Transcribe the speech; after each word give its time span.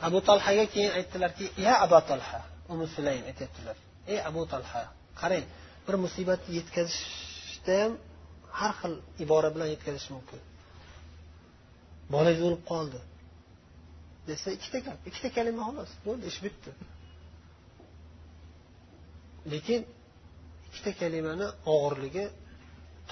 abu 0.00 0.18
tolhaga 0.28 0.64
keyin 0.74 0.92
aytdilarki 0.98 1.46
ya 1.66 1.72
abu 1.84 1.98
tolha 2.08 2.40
umi 2.72 2.86
sulaym 2.94 3.24
aytyaptilar. 3.30 3.76
Ey 4.12 4.18
abu 4.30 4.42
tolha 4.52 4.82
qarang 5.20 5.44
bir 5.86 5.94
musibatni 6.04 6.50
yetkazishda 6.58 7.74
ham 7.82 7.92
har 8.58 8.72
xil 8.80 8.94
ibora 9.24 9.48
bilan 9.54 9.68
yetkazish 9.74 10.08
mumkin. 10.14 10.40
Bolangiz 12.14 12.40
o'lib 12.48 12.62
qoldi. 12.72 13.00
Desa 14.28 14.48
ikkita 14.56 14.78
gap 14.86 14.98
ikkita 15.08 15.28
kalima 15.36 15.62
xolos 15.68 15.92
bo'ldi 16.06 16.24
ish 16.32 16.40
bitdi. 16.46 16.70
Lekin 19.52 19.80
ikkita 20.68 20.92
kalimani 21.00 21.46
og'irligi 21.74 22.24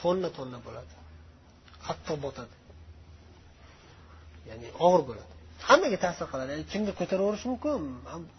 tonna 0.00 0.28
tonna 0.36 0.58
bo'ladi. 0.66 0.94
Qattiq 1.86 2.16
botadi. 2.26 2.56
Ya'ni 4.48 4.68
og'ir 4.86 5.02
bo'ladi. 5.10 5.33
Hammaga 5.68 5.98
ta'sir 6.04 6.26
qiladi. 6.32 6.50
Ya'ni 6.54 6.66
kimni 6.72 6.92
ko'taraverish 7.00 7.44
mumkin? 7.50 7.80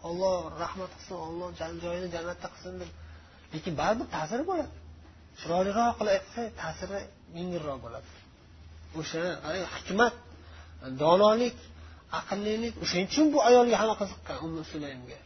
Olloh 0.10 0.38
rahmat 0.64 0.92
qilsin 0.96 1.16
olloh 1.28 1.50
joyini 1.84 2.08
jannatda 2.16 2.48
qilsin 2.54 2.74
deb. 2.82 2.92
Lekin 3.54 3.74
baribir 3.82 4.08
ta'siri 4.16 4.44
bo'ladi 4.50 4.72
chiroyliroq 5.40 5.94
qilib 6.00 6.14
aytsa 6.18 6.42
ta'siri 6.62 7.00
yengilroq 7.38 7.80
bo'ladi. 7.86 8.10
O'sha 9.00 9.24
hikmat 9.76 10.14
donolik 11.04 11.58
aqllilik 12.20 12.74
o'shaning 12.84 13.08
uchun 13.12 13.26
bu 13.34 13.40
ayolga 13.50 13.76
hamma 13.82 13.96
qiziqqan 14.02 14.38
umi 14.46 14.64
sulaymga. 14.72 15.20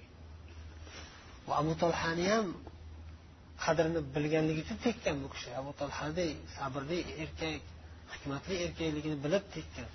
Va 1.47 1.53
abu 1.61 1.73
tolhani 1.83 2.25
ham 2.33 2.47
qadrini 3.63 4.01
bilganligi 4.15 4.59
uchun 4.65 4.77
tekkan 4.85 5.15
bu 5.23 5.27
kishi. 5.33 5.49
Abu 5.61 5.71
tolhadek 5.81 6.29
sabrli 6.57 6.99
erkak 7.23 7.61
hikmatli 8.13 8.55
erkakligini 8.65 9.17
bilib 9.25 9.45
tekkan. 9.55 9.89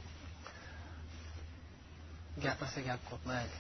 gapirsa 2.44 2.80
gap 2.88 3.02
ko'p 3.10 3.24
mayli 3.32 3.58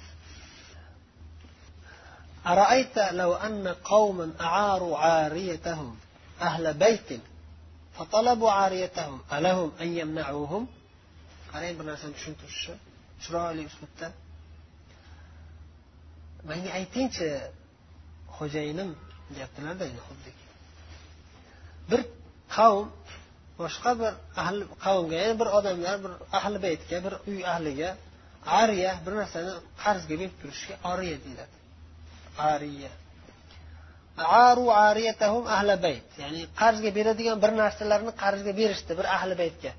أرأيت 2.48 2.98
لو 2.98 3.34
أن 3.34 3.68
قوما 3.68 4.32
أعاروا 4.42 4.98
عاريتهم 4.98 5.98
أهل 6.42 6.74
بيت 6.74 7.20
فطلبوا 7.94 8.52
عاريتهم 8.52 9.20
ألهم 9.34 9.72
أن 9.82 9.88
يمنعوهم 9.98 10.68
qarang 11.54 11.76
bir 11.80 11.86
narsani 11.90 12.14
tushuntirishni 12.18 12.76
chiroyli 13.24 13.64
uslubda 13.70 14.08
manga 16.50 16.70
aytingchi 16.80 17.30
xo'jayinim 18.38 18.90
deyaptilarda 19.36 19.86
xuddi 20.08 20.32
bir 21.90 22.02
qavm 22.56 22.88
boshqa 23.60 23.92
bir 24.02 24.12
ahli 24.42 24.64
qavmga 24.86 25.16
ya'ni 25.22 25.36
bir 25.42 25.48
odamlar 25.58 25.96
bir 26.04 26.12
ahli 26.40 26.58
baytga 26.66 26.98
bir 27.06 27.14
uy 27.30 27.40
ahliga 27.54 27.90
ariya 28.47 28.93
bir 29.07 29.13
narsani 29.21 29.53
qarzga 29.83 30.15
berib 30.21 30.35
turishga 30.41 30.75
oriya 30.93 31.17
deyiladi. 31.25 31.57
Ariya. 32.53 32.93
Aru 34.19 34.65
ariyatahum 34.87 35.45
ahli 35.57 35.75
bayt. 35.87 36.09
Ya'ni 36.23 36.43
qarzga 36.61 36.91
beradigan 36.99 37.39
bir 37.45 37.51
narsalarni 37.63 38.13
qarzga 38.23 38.53
berishdi 38.61 38.93
bir 38.99 39.07
ahli 39.17 39.35
baytga. 39.43 39.73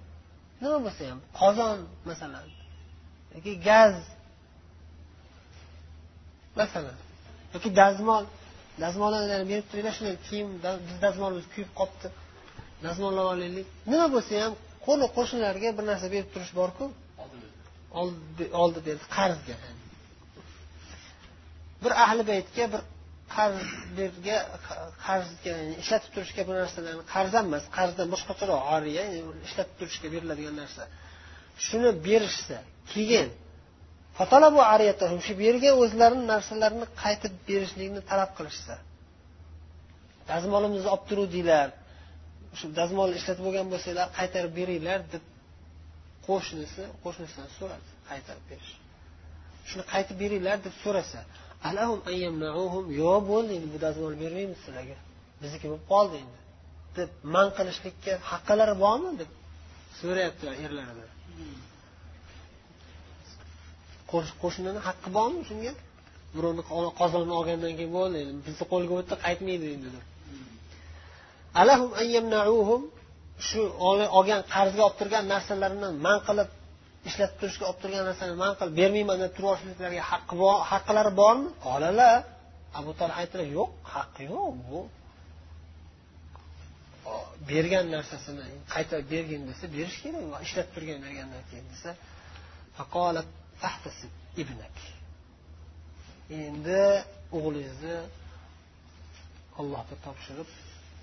Nima 0.61 0.77
bo'lsa 0.85 1.01
ham 1.11 1.19
qozon 1.39 1.77
masalan 2.09 2.47
yoki 3.35 3.53
gaz. 3.67 3.95
Masalan 6.59 6.97
yoki 7.53 7.69
dazmol. 7.81 8.25
Dazmollarni 8.83 9.45
berib 9.51 9.65
turinglar 9.71 9.93
shunday 9.97 10.15
kiyim 10.27 10.47
biz 10.87 10.97
dazmolimiz 11.05 11.45
kuyib 11.53 11.71
qolibdi 11.79 12.07
dazmollab 12.85 13.27
olaylik 13.33 13.67
nima 13.91 14.07
bo'lsa 14.15 14.33
ham 14.43 14.53
qo'ni 14.85 15.07
qo'shnilarga 15.17 15.69
bir 15.77 15.83
narsa 15.91 16.07
berib 16.13 16.29
turish 16.33 16.53
borku 16.59 16.85
oldi 18.61 18.79
berdi 18.87 19.05
qarzga 19.17 19.55
bir 21.83 21.91
ahli 22.03 22.23
baytga 22.31 22.65
bir 22.73 22.81
qarzga 23.35 24.37
qarzga 25.05 25.53
ishlatib 25.81 26.11
turishga 26.15 26.41
bu 26.49 26.53
narsalarni 26.61 27.03
qarzdan 27.13 27.43
emas 27.49 27.65
qarzdan 27.77 28.07
boshqacharoq 28.13 28.61
oriya 28.75 29.03
ishlatib 29.47 29.75
turishga 29.79 30.07
beriladigan 30.15 30.55
narsa. 30.61 30.83
Shuni 31.65 31.89
berishsa 32.07 32.57
keyin 32.93 33.29
shu 35.25 35.33
bergan 35.43 35.73
o'zlarini 35.83 36.25
narsalarini 36.33 36.87
qaytib 37.03 37.33
berishlikni 37.49 38.01
talab 38.11 38.31
qilishsa 38.37 38.75
dazmolimizni 40.31 40.89
olib 40.95 41.05
turuvdinglar 41.09 41.67
shu 42.59 42.65
dazmolni 42.79 43.15
ishlatib 43.19 43.43
bo'lgan 43.47 43.67
bo'lsanglar 43.73 44.07
qaytarib 44.17 44.53
beringlar 44.59 44.99
deb 45.13 45.23
qo'shnisi 46.27 46.83
qo'shnisidan 47.03 47.49
so'radi 47.57 47.89
qaytarib 48.09 48.45
berish. 48.51 48.73
Shuni 49.69 49.83
qaytib 49.93 50.17
beringlar 50.23 50.57
deb 50.67 50.75
so'rasa 50.83 51.19
yo'q 53.01 53.19
bo'ldi 53.31 53.51
endi 53.57 53.67
bu 53.73 53.77
dazmolni 53.85 54.17
bermaymiz 54.23 54.59
sizlarga. 54.65 54.97
Bizniki 55.41 55.65
bo'lib 55.71 55.87
qoldi 55.93 56.15
endi. 56.23 56.39
deb 56.97 57.09
man 57.35 57.47
qilishlikka 57.57 58.13
haqqilari 58.31 58.75
bormi 58.83 59.11
deb 59.21 59.29
so'rayaptilar 59.99 60.55
erlaridan 60.65 61.11
qo'shnini 64.41 64.81
haqqi 64.87 65.09
bormi 65.17 65.41
shunga? 65.49 65.73
Birovni 66.35 66.63
qozonni 67.01 67.33
olgandan 67.39 67.73
keyin 67.77 67.93
bo'ldi 67.99 68.17
endi 68.23 68.33
bizni 68.47 68.65
qo'lga 68.73 68.93
o'tdi 68.99 69.15
qaytmaydi 69.25 69.67
endi 69.75 69.89
deb 69.95 70.05
shu 73.47 73.59
olgan 74.17 74.41
qarzga 74.53 74.81
olib 74.87 74.97
turgan 74.99 75.25
narsalarini 75.33 75.89
man 76.07 76.17
qilib 76.27 76.49
ishlatib 77.09 77.37
turishga 77.41 77.65
olib 77.69 77.79
turgan 77.83 78.03
narsani 78.09 78.33
man 78.43 78.53
qilib 78.59 78.73
bermayman 78.81 79.17
deb 79.23 79.31
turib 79.35 79.49
olishliklariga 79.53 80.03
haqqilari 80.71 81.11
bormi? 81.21 81.49
Qolalar. 81.67 82.17
Abu 82.79 82.91
tol 82.99 83.11
aytdilar 83.19 83.47
yo'q 83.57 83.71
haqqi 83.93 84.23
yo'q 84.33 84.47
bu 84.67 84.79
bergan 87.51 87.85
narsasini 87.95 88.45
qaytarib 88.73 89.07
bergin 89.13 89.41
desa 89.49 89.65
berish 89.75 89.97
kerak 90.03 90.23
ishlatib 90.47 90.71
turgan 90.75 90.99
bergandan 91.05 91.43
keyin 91.49 91.65
desa 91.73 91.89
ibnak. 94.41 94.75
Endi 96.43 96.83
o'g'lingizni 97.37 97.97
allohga 99.59 99.95
topshirib 100.05 100.49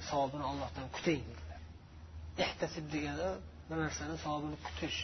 savobini 0.08 0.44
ollohdan 0.50 0.86
kuting. 0.96 1.24
dedilar 1.30 1.51
ehtasib 2.44 2.86
degani 2.94 3.30
bir 3.68 3.76
narsani 3.84 4.16
savobini 4.24 4.58
kutish. 4.66 4.98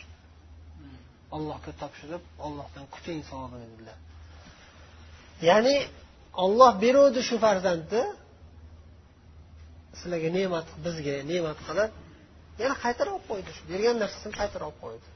Allohga 1.36 1.72
topshirib 1.80 2.22
ollohdan 2.46 2.84
kuting 2.94 3.20
savobini 3.30 3.66
dedilar. 3.72 3.98
Ya'ni 5.48 5.76
olloh 6.44 6.72
beruvdi 6.84 7.20
shu 7.28 7.36
farzandni 7.44 8.02
sizlarga 9.98 10.30
ne'mat 10.38 10.66
bizga 10.84 11.14
ne'mat 11.30 11.58
qilib 11.68 11.90
yana 12.62 12.76
qaytarib 12.84 13.12
olib 13.16 13.26
qo'ydi 13.30 13.50
shu 13.56 13.62
bergan 13.72 13.96
narsasini 14.02 14.34
qaytarib 14.40 14.66
olib 14.68 14.78
qo'ydi. 14.84 15.08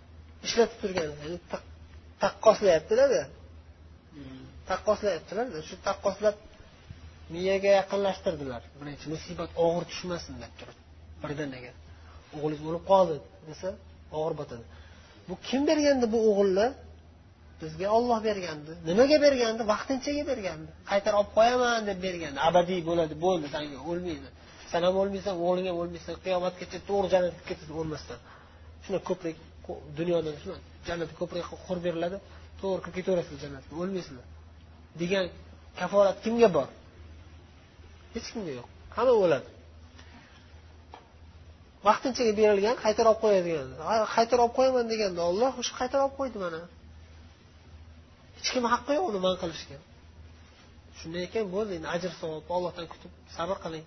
Ishlatib 0.46 0.78
turgan 0.82 1.08
ya'ni 1.22 1.38
taqqoslayaptilarda. 2.22 3.22
Taqqoslayaptilarda 4.70 5.58
shu 5.68 5.76
taqqoslab 5.88 6.36
miyaga 7.34 7.70
yaqinlashtirdilar. 7.80 8.62
Birinchi 8.80 9.06
musibat 9.14 9.50
og'ir 9.64 9.84
tushmasin 9.90 10.34
deb 10.44 10.52
turib 10.60 10.78
birdaniga 11.22 11.72
o'g'lingiz 12.36 12.62
o'lib 12.70 12.84
qoldi 12.92 13.16
desa 13.48 13.68
og'ir 14.18 14.34
botadi. 14.40 14.64
Bu 15.28 15.34
kim 15.48 15.62
bergandi 15.70 16.06
bu 16.14 16.18
o'g'ilni? 16.30 16.66
Bizga 17.62 17.88
olloh 17.96 18.18
bergandi. 18.28 18.72
Nimaga 18.88 19.16
bergandi? 19.26 19.62
Vaqtinchaga 19.72 20.22
bergandi. 20.30 20.70
Qaytarib 20.90 21.18
olib 21.20 21.30
qo'yaman 21.38 21.80
deb 21.90 21.98
bergandi. 22.06 22.38
Abadiy 22.48 22.80
bo'ladi 22.88 23.14
bo'ldi 23.24 23.46
sanga 23.54 23.78
o'lmaydi. 23.90 24.28
San 24.72 24.82
ham 24.86 24.94
o'lmaysan 25.02 25.34
o'g'ling 25.46 25.66
ham 25.70 25.78
o'lmaysan. 25.82 26.14
Qiyomatgacha 26.24 26.78
to'g'ri 26.88 27.08
jannatga 27.14 27.42
ketasan 27.50 27.74
o'lmasdan. 27.80 28.18
Shuna 28.84 28.98
ko'prik 29.08 29.36
dunyodan 29.98 30.34
shuna 30.42 30.56
jannatga 30.88 31.14
ko'prik 31.22 31.44
qurib 31.66 31.82
beriladi. 31.88 32.16
To'g'ri 32.60 32.80
kirib 32.84 32.96
ketaverasizlar 32.98 33.40
jannatga 33.44 33.72
o'lmaysizlar. 33.82 34.26
Degan 35.00 35.24
kafolat 35.80 36.16
kimga 36.24 36.48
bor? 36.56 36.68
Hech 38.14 38.28
kimga 38.34 38.52
yo'q. 38.58 38.68
Hamma 38.96 39.14
o'ladi 39.24 39.48
vaqtinchaga 41.88 42.32
berilgan 42.40 42.76
qaytarib 42.84 43.10
olib 43.12 43.20
qo'yadigan 43.24 43.68
qaytarib 44.14 44.42
olib 44.44 44.54
qo'yaman 44.58 44.84
deganda 44.92 45.20
olloh 45.30 45.52
o'sha 45.60 45.74
qaytarib 45.80 46.04
olib 46.06 46.16
qo'ydi 46.20 46.38
mana. 46.44 46.60
Hech 48.38 48.50
kim 48.54 48.64
haqqi 48.72 48.92
yo'q 48.98 49.06
uni 49.10 49.20
man 49.26 49.34
qilishga. 49.42 49.78
Shunday 50.98 51.22
ekan 51.28 51.46
bo'ldi 51.54 51.72
endi 51.78 51.88
ajr 51.96 52.12
savob 52.20 52.44
ollohdan 52.56 52.86
kutib 52.92 53.12
sabr 53.36 53.56
qiling. 53.64 53.86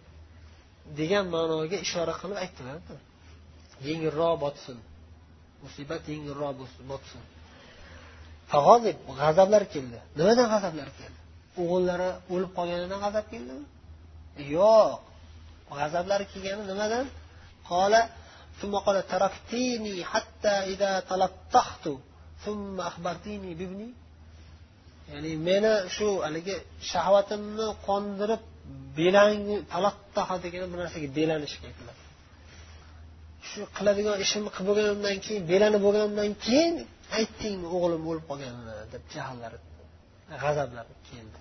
Degan 1.00 1.26
ma'noga 1.36 1.78
ishora 1.86 2.14
qilib 2.22 2.38
aytdilar 2.44 2.78
yengilroq 3.88 4.36
botsin. 4.44 4.78
Musibat 5.64 6.04
yengilroq 6.14 6.54
botsin. 6.92 7.24
G'azablar 9.22 9.64
keldi. 9.74 9.98
Nimadan 10.20 10.48
g'azablar 10.54 10.90
keldi? 10.98 11.20
O'g'illari 11.62 12.10
o'lib 12.34 12.52
qolganidan 12.58 13.00
g'azab 13.06 13.26
keldimi? 13.34 13.66
Yo'q. 14.56 14.90
G'azablari 15.80 16.26
kelgani 16.32 16.64
nimadan? 16.72 17.06
قال 17.71 17.95
ثم 18.61 18.75
قال 18.87 18.97
تركتيني 19.07 20.05
حتى 20.05 20.55
إذا 20.73 21.01
تلطخت 21.01 21.85
ثم 22.45 22.81
أخبرتيني 22.81 23.55
بابني 23.55 23.91
ya'ni 25.13 25.33
meni 25.49 25.73
shu 25.97 26.09
haligi 26.27 26.57
shahvatimni 26.91 27.67
qondirib 27.87 28.43
belang 28.99 29.41
taloqqa 29.73 30.35
degan 30.45 30.63
bir 30.73 30.79
narsaga 30.83 31.09
belanishga 31.19 31.67
aytiladi 31.71 32.03
shu 33.51 33.61
qiladigan 33.77 34.17
ishimni 34.25 34.51
qilib 34.57 34.69
bo'lganimdan 34.71 35.17
keyin 35.27 35.43
belanib 35.53 35.81
bo'lganimdan 35.87 36.31
keyin 36.47 36.75
aytdingmi 37.19 37.67
o'g'lim 37.77 38.03
o'lib 38.11 38.25
qolganini 38.31 38.75
deb 38.93 39.03
jahllari 39.15 39.59
g'azablari 40.43 40.93
keldi 41.09 41.39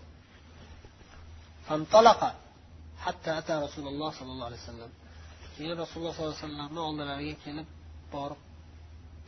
hatta 3.06 3.30
ata 3.40 3.54
rasululloh 3.66 4.10
sollallohu 4.20 4.50
alayhi 4.52 4.64
vasallam 4.64 4.92
Keyin 5.57 5.75
rasululloh 5.83 6.13
sollallohu 6.17 6.37
alayhi 6.37 6.47
vasallamni 6.47 6.81
oldilariga 6.89 7.35
kelib 7.45 7.69
borib 8.15 8.41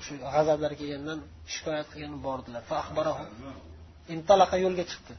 shu 0.04 0.12
g'azablari 0.24 0.74
kelgandan 0.80 1.18
shikoyat 1.52 1.86
qilgan 1.92 2.14
bordilar. 2.26 2.62
Intalaqa 4.14 4.56
yo'lga 4.64 4.84
chiqdi. 4.90 5.14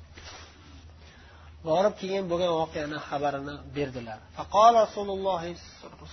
Borib 1.70 1.94
keyin 2.02 2.24
bo'lgan 2.32 2.52
voqeani 2.62 2.98
xabarini 3.10 3.56
berdilar. 3.78 4.20
Faqol 4.38 4.74
rasululloh 4.84 5.42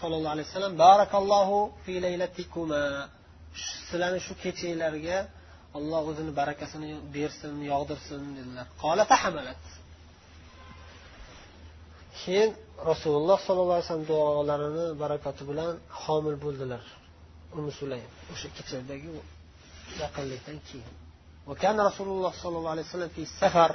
sollallohu 0.01 0.33
alayhi 0.37 0.49
vasallam 0.49 0.75
barakallohu 0.85 1.59
fi 1.85 1.95
laylatikuma 2.07 2.83
sizlarni 3.89 4.21
shu 4.27 4.33
kechanglarga 4.43 5.19
alloh 5.79 6.03
o'zini 6.11 6.33
barakasini 6.41 6.91
bersin 7.17 7.55
yog'dirsin 7.73 8.23
dedilar. 8.39 8.67
keyin 12.22 12.50
rasululloh 12.92 13.38
sollallohu 13.46 13.76
alayhi 13.78 13.88
vasallam 13.88 14.08
duolarini 14.14 14.86
barakati 15.04 15.42
bilan 15.50 15.74
homil 16.04 16.38
bo'ldilar 16.44 16.84
umi 17.58 17.72
sulaym 17.80 18.10
o'sha 18.34 18.48
kechadagi 18.58 19.10
yaqinlikdan 20.02 20.60
keyin 20.70 20.96
وكان 21.50 21.78
رسول 21.90 22.08
الله 22.08 22.34
صلى 22.44 22.58
الله 22.58 22.72
عليه 22.76 22.86
وسلم 22.90 23.10
في 23.16 23.22
السفر 23.22 23.72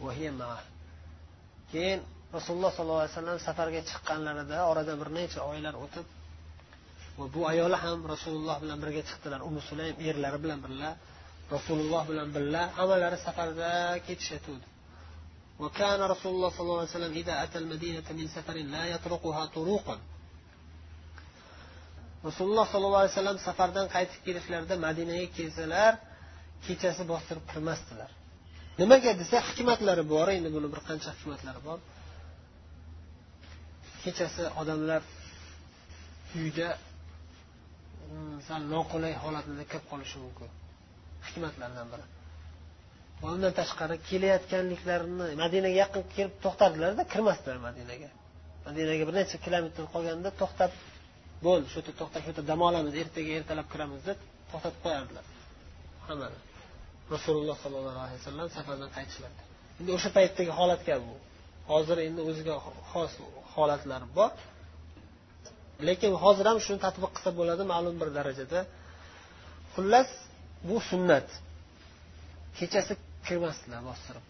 وهي 0.00 0.30
معه 0.30 0.62
keyin 1.72 2.00
rasululloh 2.36 2.70
sollallohu 2.76 3.02
alayhi 3.04 3.14
vasallam 3.14 3.38
safarga 3.48 3.80
chiqqanlarida 3.90 4.58
oradan 4.70 4.96
bir 5.02 5.08
necha 5.18 5.40
oylar 5.50 5.74
o'tib 5.84 6.06
va 7.18 7.24
bu 7.34 7.40
ayoli 7.52 7.76
ham 7.84 7.98
rasululloh 8.14 8.56
bilan 8.62 8.78
birga 8.82 9.02
chiqdilar 9.08 9.40
umi 9.48 9.60
sulaym 9.68 9.96
erlari 10.08 10.38
bilan 10.44 10.58
birga 10.64 10.90
rasululloh 11.54 12.02
bilan 12.10 12.28
birga 12.36 12.62
hammalari 12.78 13.18
safarda 13.26 13.70
ketishayotgandi 14.06 14.66
وكان 15.60 16.00
رسول 16.12 16.32
الله 16.34 16.50
صلى 16.50 16.60
الله 16.60 16.78
عليه 16.78 16.96
وسلم 16.96 17.12
إذا 17.12 17.34
أتى 17.42 17.58
المدينة 17.58 18.04
من 18.18 18.28
سفر 18.28 18.52
لا 18.74 18.84
يطرقها 18.94 19.46
طروقا 19.46 19.98
rasululloh 22.28 22.66
sollallohu 22.72 23.00
alayhi 23.02 23.14
vasallam 23.14 23.38
safardan 23.48 23.86
qaytib 23.94 24.20
kelishlarida 24.26 24.74
madinaga 24.86 25.26
kelsalar 25.38 25.92
kechasi 26.66 27.02
bostirib 27.12 27.44
kirmasdilar 27.52 28.10
nimaga 28.80 29.10
desa 29.20 29.36
hikmatlari 29.48 30.04
bor 30.14 30.28
endi 30.36 30.48
buni 30.56 30.68
bir 30.72 30.80
qancha 30.88 31.10
hikmatlari 31.16 31.60
bor 31.68 31.78
kechasi 34.04 34.42
odamlar 34.60 35.02
uyda 36.40 36.68
mm, 38.12 38.36
sal 38.48 38.62
noqulay 38.74 39.14
holatlarda 39.24 39.64
kelib 39.70 39.86
qolishi 39.92 40.16
mumkin 40.24 40.50
hikmatlardan 41.26 41.86
biri 41.92 42.04
Undan 43.29 43.53
tashqari 43.59 43.95
kelayotganliklarini 44.09 45.27
madinaga 45.43 45.77
yaqin 45.83 46.03
kelib 46.15 46.33
to'xtadilarda 46.45 47.03
kirmasdilar 47.13 47.57
madinaga. 47.67 48.09
Madinaga 48.67 49.03
bir 49.09 49.15
necha 49.19 49.37
kilometr 49.45 49.83
qolganda 49.93 50.29
to'xtab 50.41 50.71
bo'ldi 51.45 51.67
shu 51.71 51.77
yerda 51.79 51.93
to'xtab 52.01 52.21
shu 52.23 52.29
yerda 52.31 52.43
dam 52.51 52.59
olamiz 52.69 52.93
ertaga 53.03 53.31
ertalab 53.39 53.67
kiramiz 53.73 54.01
deb 54.09 54.19
to'xtatib 54.51 54.79
qo'yardilar. 54.85 55.25
Hammani 56.07 56.39
rasululloh 57.13 57.57
sollallohu 57.63 57.99
alayhi 58.05 58.17
vasallam 58.21 58.47
safardan 58.57 58.89
qaytishlarda 58.97 59.41
endi 59.79 59.91
o'sha 59.97 60.09
paytdagi 60.17 60.51
holat 60.59 60.81
bu. 61.07 61.15
Hozir 61.71 61.97
endi 62.07 62.21
o'ziga 62.29 62.55
xos 62.91 63.13
holatlar 63.55 64.01
bor. 64.17 64.31
Lekin 65.87 66.11
hozir 66.23 66.45
ham 66.51 66.59
shuni 66.65 66.79
tadbiq 66.85 67.11
qilsa 67.15 67.31
bo'ladi 67.39 67.63
ma'lum 67.73 67.95
bir 68.01 68.09
darajada. 68.17 68.59
Xullas 69.73 70.09
bu 70.69 70.77
sunnat 70.89 71.27
kechasi 72.57 72.93
kirmasdilar 73.27 73.81
bostirib. 73.89 74.25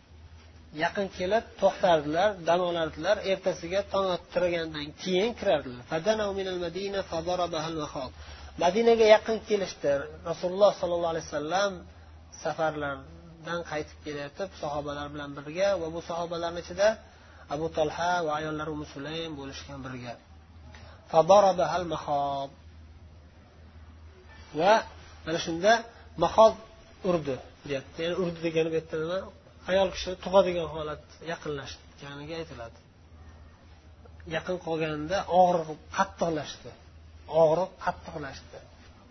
Yaqin 0.83 1.07
kelib 1.17 1.45
to'xtardilar 1.61 2.29
dam 2.47 2.59
olardilar 2.69 3.17
ertasiga 3.31 3.81
tong 3.93 4.07
ottirgandan 4.15 4.87
keyin 5.03 5.31
kirardilar. 5.39 5.83
Madinaga 8.63 9.05
yaqin 9.15 9.37
kelishdi. 9.49 9.91
Rasululloh 10.29 10.71
sollallohu 10.81 11.11
alayhi 11.13 11.27
vasallam 11.29 11.71
safarlardan 12.43 13.59
qaytib 13.71 13.97
kelayotib 14.05 14.49
sahobalar 14.61 15.07
bilan 15.13 15.29
birga 15.37 15.69
va 15.81 15.87
bu 15.95 15.99
sahobalarni 16.09 16.59
ichida 16.65 16.87
abu 17.53 17.65
tolha 17.77 18.11
va 18.25 18.31
ayollari 18.39 18.71
umu 18.75 18.85
sulaym 18.93 19.31
bo'lishgan 19.39 19.79
birga. 19.85 20.13
Va 24.59 24.75
mana 25.25 25.39
shunda 25.45 25.73
mahob 26.23 26.53
urdi. 27.09 27.35
Deyapti. 27.69 27.97
Ya'ni 28.05 28.15
urdi 28.23 28.39
degani 28.47 28.69
bu 28.71 28.75
yerda 28.79 28.95
nima? 29.03 29.19
Ayol 29.71 29.89
kishi 29.95 30.11
tug'adigan 30.25 30.67
holat 30.75 31.05
yaqinlashganiga 31.31 32.33
aytiladi. 32.41 32.79
Yaqin 34.35 34.57
qolganda 34.65 35.17
og'riq 35.41 35.69
qattiqlashdi. 35.97 36.71
Og'riq 37.41 37.71
qattiqlashdi. 37.85 38.59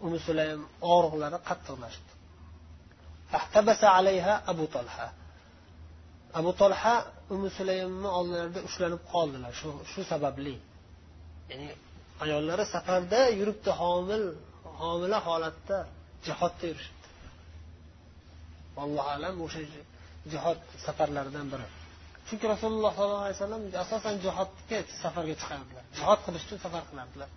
Umi 0.05 0.19
sulaym 0.27 0.61
og'riqlari 0.93 1.39
qattiqlashdi. 1.49 2.11
Abu 4.53 4.65
tolha 4.75 5.07
abu 6.39 6.53
tolha 6.61 6.95
umi 7.35 7.49
sulaymni 7.59 8.09
oldilarida 8.19 8.61
ushlanib 8.69 9.03
qoldilar. 9.13 9.53
Shu 9.61 9.69
shu 9.93 10.01
sababli. 10.13 10.57
Ya'ni 11.51 11.69
ayollari 12.25 12.65
safarda 12.75 13.21
yuribdi 13.39 13.71
homil 13.81 14.25
homila 14.83 15.19
holatda 15.29 15.77
jihodda 16.27 16.65
yurishibdi. 16.71 17.00
Allohu 18.85 19.09
alam 19.15 19.35
o'sha 19.47 19.63
jihod 20.33 20.59
safarlaridan 20.87 21.47
biri. 21.53 21.67
Chunki 22.29 22.47
rasululloh 22.55 22.93
sollallohu 22.99 23.25
alayhi 23.27 23.39
vasallam 23.39 23.63
asosan 23.85 24.15
jihodga 24.25 24.79
safarga 25.03 25.35
chiqardilar 25.41 25.85
jihod 25.99 26.21
qilish 26.27 26.45
uchun 26.47 26.59
safar 26.65 26.83
qilardilar. 26.91 27.29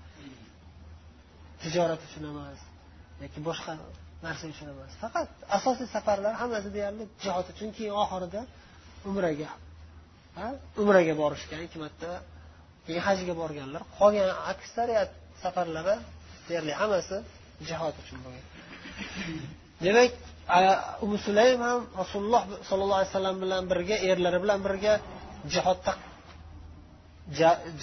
Tijorat 1.61 2.01
uchun 2.07 2.23
emas 2.31 2.59
yoki 3.23 3.39
boshqa 3.47 3.71
narsa 4.25 4.45
uchun 4.53 4.67
emas. 4.73 4.91
Faqat 5.03 5.29
asosiy 5.57 5.87
safarlar 5.95 6.33
hammasi 6.41 6.69
deyarli 6.77 7.03
jihod 7.23 7.45
uchun 7.53 7.69
keyin 7.77 7.93
oxirida 8.03 8.41
umraga 9.09 9.49
umraga 10.81 11.13
borishgan 11.21 11.59
ikki 11.67 11.77
marta 11.83 12.09
keyin 12.85 13.01
hajga 13.07 13.33
borganlar. 13.41 13.81
Qolgan 13.99 14.29
aksariyat 14.51 15.11
safarlari 15.43 15.95
deyarli 16.47 16.73
hammasi 16.81 17.17
jihod 17.69 17.95
uchun 18.01 18.17
bo'lgan. 18.25 18.45
Demak 19.85 20.11
umu 21.05 21.17
sulaym 21.25 21.59
ham 21.67 21.81
rasululloh 22.01 22.41
sollallohu 22.69 22.99
alayhi 22.99 23.11
vasallam 23.13 23.37
bilan 23.43 23.63
birga 23.71 23.95
erlari 24.11 24.37
bilan 24.43 24.59
birga 24.67 24.93
jihodda 25.53 25.93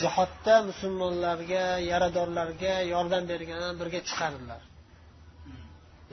jihodda 0.00 0.54
musulmonlarga 0.70 1.64
yaradorlarga 1.90 2.74
yordam 2.92 3.22
bergan 3.30 3.74
birga 3.80 4.00
chiqardilar. 4.08 4.60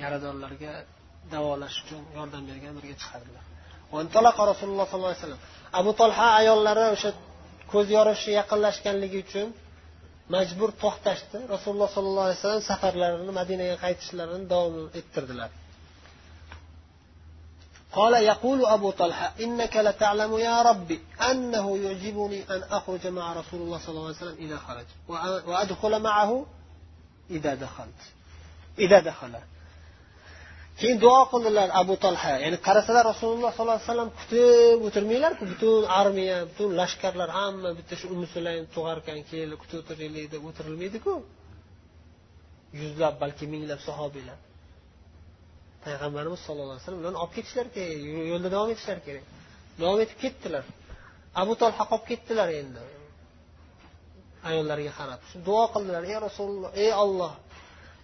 Yaradorlarga 0.03 0.71
davolash 1.33 1.77
uchun 1.83 2.01
yordam 2.17 2.43
bergan 2.49 2.73
birga 2.79 2.95
chiqardilar. 3.01 3.43
Rasululloh 4.51 4.85
sollallohu 4.91 5.11
alayhi 5.11 5.23
vasallam. 5.23 5.41
Abu 5.79 5.91
tolha 5.99 6.27
ayollari 6.39 6.85
o'sha 6.95 7.09
ko'z 7.73 7.87
yorishi 7.97 8.29
yaqinlashganligi 8.39 9.17
uchun 9.25 9.47
majbur 10.35 10.69
to'xtashdi. 10.83 11.37
Rasululloh 11.53 11.89
sollallohu 11.95 12.25
alayhi 12.27 12.39
vasallam 12.39 12.63
safarlarini 12.71 13.33
madinaga 13.39 13.75
qaytishlarini 13.85 14.45
davom 14.53 14.75
ettirdilar. 14.99 15.49
قال 17.96 18.14
يقول 18.24 18.66
أبو 18.66 18.90
طلحة 18.90 19.32
إنك 19.40 19.76
لتعلم 19.76 20.38
يا 20.38 20.62
ربي 20.62 21.00
أنه 21.30 21.78
يعجبني 21.78 22.42
أن 22.50 22.62
أخرج 22.62 23.06
مع 23.06 23.32
رسول 23.32 23.60
الله 23.60 23.78
صلى 23.78 23.88
الله 23.88 24.06
عليه 24.06 24.16
وسلم 24.16 24.36
إذا 24.38 24.56
خرج 24.56 24.86
وأدخل 25.48 26.02
معه 26.02 26.46
إذا 27.30 27.54
دخلت 27.54 28.00
إذا 28.78 29.00
دخل 29.00 29.32
keyin 30.80 30.98
duo 31.04 31.20
qildilar 31.32 31.68
abu 31.82 31.94
tolha 32.04 32.32
ya'ni 32.44 32.58
qarasalar 32.66 33.04
rasululloh 33.12 33.50
sollallohu 33.56 33.78
alayhi 33.78 33.90
vasallam 33.90 34.10
kutib 34.20 34.78
o'tirmanglarku 34.86 35.44
butun 35.52 35.82
armiya 36.00 36.38
butun 36.50 36.70
lashkarlar 36.80 37.30
hamma 37.38 37.70
bitta 37.78 37.94
shu 38.00 38.06
umi 38.14 38.26
sulaym 38.34 38.64
tug'arkan 38.74 39.18
kelib 39.30 39.58
kutib 39.62 39.78
o'tiraylik 39.82 40.26
deb 40.34 40.42
o'tirilmaydiku 40.48 41.12
yuzlab 42.80 43.14
balki 43.22 43.44
minglab 43.54 43.80
sahobiylar 43.88 44.38
Payg'ambarimiz 45.87 46.39
sallallohu 46.45 46.75
alayhi 46.75 46.83
vasallam 46.83 47.01
ularni 47.03 47.19
olib 47.23 47.33
ketishlari 47.37 47.69
kerak 47.75 47.97
yo'lda 48.31 48.49
davom 48.55 48.69
etishlari 48.73 49.01
kerak. 49.07 49.25
Davom 49.81 49.99
etib 50.05 50.17
ketdilar. 50.23 50.65
Abu 51.41 51.53
tolha 51.61 51.83
qolib 51.91 52.05
ketdilar 52.11 52.49
endi. 52.61 52.83
Ayollariga 54.49 54.93
qarab. 54.99 55.19
Duo 55.47 55.63
qildilar. 55.73 56.01
Ey 56.11 56.17
rasululloh 56.27 56.71
ey 56.83 56.91
olloh 57.03 57.33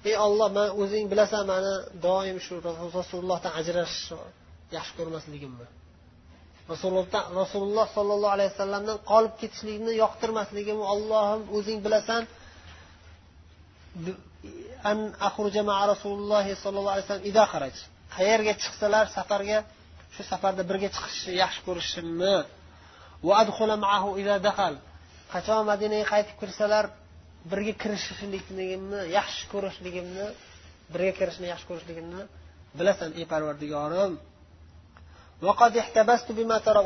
ey 0.10 0.16
olloh 0.26 0.50
man 0.58 0.70
o'zing 0.82 1.06
bilasan 1.12 1.44
mani 1.52 1.74
doim 2.08 2.38
shu 2.46 2.54
rasulullohdan 3.00 3.52
ajrashishni 3.60 4.18
yaxshi 4.76 4.94
ko'rmasligimni. 5.00 5.68
Rasululloh 6.72 7.06
rasululloh 7.42 7.86
sollallohu 7.98 8.34
alayhi 8.38 8.52
vasallamdan 8.54 8.98
qolib 9.12 9.34
ketishlikni 9.42 9.92
yoqtirmasligimni 10.04 10.86
ollohim 10.94 11.42
o'zing 11.58 11.80
bilasan. 11.86 12.22
An 14.92 14.98
axruja 15.28 15.62
ma 15.70 15.76
rasululloh 15.92 16.46
sollallohu 16.64 16.94
alayhi 16.96 17.06
vasallam 17.08 17.30
ida 17.32 17.44
xaraj 17.52 17.76
qayerga 18.16 18.54
chiqsalar 18.62 19.06
safarga 19.18 19.60
shu 20.16 20.22
safarda 20.32 20.64
birga 20.70 20.90
chiqishni 20.96 21.34
yaxshi 21.44 21.62
ko'rishimni 21.68 22.36
va 23.28 23.34
adxula 23.44 23.76
ma'ahu 23.86 24.10
ida 24.22 24.36
daxal 24.48 24.76
qachon 25.34 25.62
madinaga 25.72 26.06
qaytib 26.14 26.36
kirsalar 26.42 26.86
birga 27.52 27.74
kirishishligimni 27.82 29.00
yaxshi 29.18 29.44
ko'rishligimni 29.54 30.26
birga 30.94 31.14
kirishni 31.20 31.46
yaxshi 31.54 31.68
ko'rishligimni 31.70 32.22
bilasan 32.80 33.10
ey 33.20 33.26
parvardigorim 33.32 34.14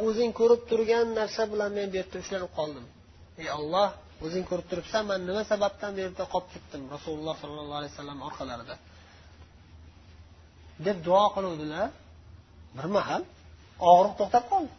o'zing 0.08 0.32
ko'rib 0.40 0.62
turgan 0.70 1.08
narsa 1.20 1.44
bilan 1.52 1.70
men 1.78 1.88
bu 1.92 1.96
yerda 2.00 2.18
ushlanib 2.24 2.52
qoldim 2.58 2.86
ey 3.42 3.48
olloh 3.60 3.90
o'zing 4.25 4.45
ko'rib 4.51 4.67
turibsan 4.71 5.03
man 5.11 5.21
nima 5.29 5.43
sababdan 5.53 5.91
bu 5.97 6.01
yerda 6.05 6.25
qolib 6.33 6.49
ketdim 6.55 6.83
rasululloh 6.95 7.35
sollallohu 7.43 7.79
alayhi 7.81 7.93
vasallam 7.95 8.19
orqalarida 8.29 8.75
deb 10.87 10.97
duo 11.07 11.25
qiluvdilar 11.35 11.89
bir 12.77 12.87
mahal 12.97 13.23
og'riq 13.93 14.15
to'xtab 14.21 14.45
qoldi 14.53 14.73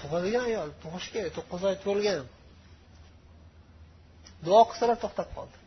tug'adigan 0.00 0.42
ayol 0.50 0.68
tug'ishi 0.82 1.08
kerak 1.14 1.32
to'qqiz 1.38 1.62
oy 1.70 1.76
to'lgan 1.86 2.24
duo 4.46 4.60
qilsalar 4.68 4.98
to'xtab 5.04 5.30
qoldi 5.38 5.58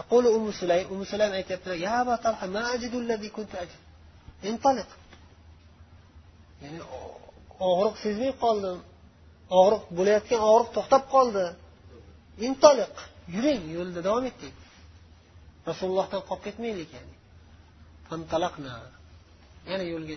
تقول 0.00 0.24
أم 0.36 0.52
سليم 0.60 0.86
أم 0.92 1.00
سليم 1.12 1.32
aytyaptilar 1.40 1.76
يا 1.86 1.92
أبا 2.02 2.16
طلحة 2.16 2.46
ما 2.46 2.62
أجد 2.74 2.94
الذي 2.94 3.28
كنت 3.36 3.52
أجد 3.64 3.80
انطلق 4.50 4.90
ya'ni 6.62 6.80
og'riq 7.68 7.96
sezmay 8.04 8.32
qoldim 8.44 8.78
Og'riq 9.59 9.83
bo'layotgan 9.97 10.41
og'riq 10.51 10.69
to'xtab 10.77 11.03
qoldi. 11.13 11.45
Intoliq 12.47 12.95
yuring 13.35 13.61
yo'lda 13.77 13.99
davom 14.07 14.25
etdik 14.31 14.55
rasulullohdan 15.69 16.21
qolib 16.29 16.43
ketmaylik 16.47 16.89
ya'ni. 16.97 17.15
Yana 19.71 19.85
yo'lga 19.93 20.15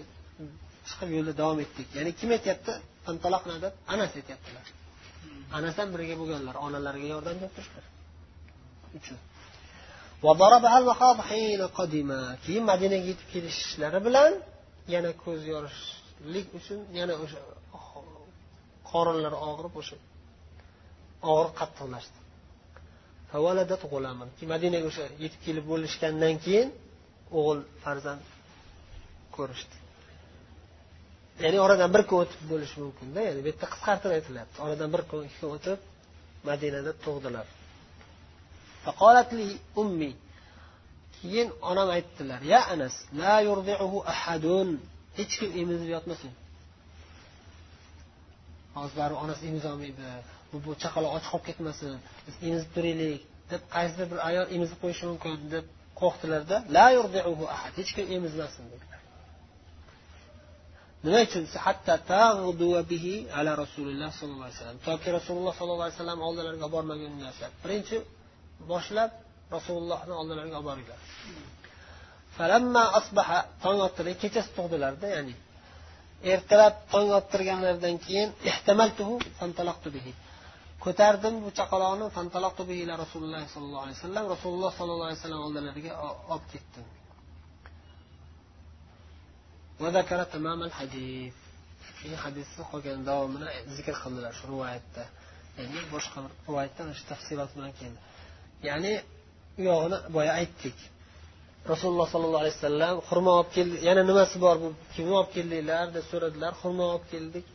chiqib 0.88 1.10
yo'lda 1.16 1.32
davom 1.40 1.58
etdik. 1.64 1.88
Ya'ni 1.98 2.10
kim 2.20 2.30
aytyapti? 2.36 2.72
Pantalaqna 3.06 3.56
deb 3.64 3.74
anas 3.94 4.12
aytyaptilar. 4.20 4.66
Anas 5.58 5.74
ham 5.80 5.88
birga 5.94 6.14
bo'lganlar 6.20 6.54
onalariga 6.66 7.08
yordam 7.14 7.36
berib 7.40 7.54
turishlar 7.56 7.84
uchun 8.98 9.18
keyin 12.44 12.64
madinaga 12.70 13.06
yetib 13.10 13.28
kelishlari 13.32 14.00
bilan 14.06 14.32
yana 14.94 15.10
ko'z 15.24 15.40
yorishlik 15.52 16.46
uchun 16.58 16.80
yana 16.98 17.14
o'sha 17.24 17.40
qorinlari 18.94 19.38
og'rib 19.50 19.74
o'sha 19.80 19.96
og'riq 21.32 21.54
qattiqlashdi. 21.60 22.18
Madinaga 24.54 24.86
o'sha 24.90 25.04
yetib 25.24 25.40
kelib 25.46 25.64
bo'lishgandan 25.72 26.34
keyin 26.44 26.68
o'g'il 27.38 27.60
farzand 27.84 28.22
ko'rishdi. 29.36 29.76
Ya'ni 31.44 31.58
oradan 31.66 31.90
bir 31.94 32.02
kun 32.08 32.16
o'tib 32.24 32.42
bo'lishi 32.52 32.76
mumkinda 32.84 33.20
ya'ni 33.28 33.40
bu 33.44 33.48
yerda 33.50 33.66
qisqartirib 33.74 34.14
aytilyapti. 34.18 34.56
Oradan 34.66 34.88
bir 34.94 35.02
kun 35.10 35.20
ikki 35.28 35.38
kun 35.42 35.50
o'tib 35.56 35.78
madinada 36.48 36.92
tug'dilar. 37.04 37.46
Keyin 41.18 41.48
onam 41.70 41.88
aytdilar 41.96 42.40
ya 42.52 42.60
anas 42.74 42.94
la 43.20 43.36
yurdi'uhu 43.48 43.98
ahadun. 44.14 44.68
Hech 45.18 45.34
kim 45.40 45.50
emizib 45.60 45.88
yotmasin. 45.96 46.32
Hozir 48.78 49.10
onasi 49.22 49.42
emizolmaydi 49.50 50.06
bu 50.50 50.56
bu 50.64 50.70
chaqaloq 50.82 51.12
och 51.16 51.24
qolib 51.30 51.44
ketmasin. 51.48 51.92
Biz 52.26 52.34
emizib 52.46 52.70
turaylik 52.74 53.20
deb 53.52 53.62
qaysidir 53.74 54.06
bir 54.12 54.18
ayol 54.28 54.46
emizib 54.56 54.78
qo'yishi 54.82 55.04
mumkin 55.10 55.32
deb 55.54 55.64
qo'rqdilarda 56.00 56.56
la 56.76 56.86
ahad 57.56 57.72
hech 57.80 57.90
kim 57.96 58.06
emizmasin 58.16 58.64
dedilar 58.72 59.00
nima 61.04 61.20
uchun? 61.26 61.44
Bihi 62.92 63.14
ala 63.38 63.52
rasululloh 63.62 64.10
sollallohu 64.18 64.44
alayhi 64.46 64.56
vasallam. 64.58 64.78
Toki 64.88 65.08
rasululloh 65.18 65.52
sollallohu 65.58 65.86
alayhi 65.86 65.98
vasallam 65.98 66.20
oldilariga 66.28 66.66
olib 66.78 67.14
narsa. 67.24 67.46
birinchi 67.64 67.96
boshlab 68.70 69.10
rasulullohni 69.56 70.14
oldilariga 70.20 70.56
olib 70.60 70.68
boringlar 70.70 71.00
tong 73.64 73.78
ottirdi 73.86 74.12
kechasi 74.22 74.50
tug'dilarda 74.58 75.06
ya'ni 75.16 75.34
ertalab 76.32 76.74
tong 76.92 77.08
ottirganlaridan 77.18 77.96
keyin 78.06 78.28
ko'tardim 80.84 81.34
bu 81.44 81.50
chaqaloqni 81.58 82.06
rasululloh 83.04 83.42
sollallohu 83.54 83.84
alayhi 83.86 83.98
vasallam. 83.98 84.24
Rasululloh 84.34 84.70
sollallohu 84.78 85.08
alayhi 85.08 85.20
vasallam 85.20 85.42
oldilariga 85.46 85.92
olib 86.32 86.46
ketdim. 86.52 86.86
Hadisni 92.24 92.62
qolgan 92.70 93.00
davomini 93.10 93.48
zikr 93.76 93.94
qildilar 94.02 94.32
shu 94.38 94.44
rivoyatda. 94.52 95.02
Ya'ni 95.58 95.80
boshqa 95.94 96.18
rivoyatda 96.48 96.80
shu 96.98 97.04
tafsilot 97.12 97.50
bilan 97.56 97.72
keldi. 97.80 98.00
Ya'ni 98.68 98.92
u 99.58 99.62
yog'ini 99.70 99.98
boya 100.16 100.32
aytdik. 100.40 100.78
Rasululloh 101.72 102.06
sollallohu 102.12 102.42
alayhi 102.44 102.56
vasallam 102.58 102.94
xurmo 103.08 103.30
olib 103.38 103.50
keldi 103.56 103.76
yana 103.88 104.02
nimasi 104.10 104.36
bor 104.44 104.56
bu? 104.62 104.68
Kim 104.94 105.06
olib 105.18 105.30
keldinglar 105.36 105.86
deb 105.96 106.04
so'radilar. 106.12 106.52
Xurmo 106.62 106.84
olib 106.94 107.06
keldik. 107.12 107.46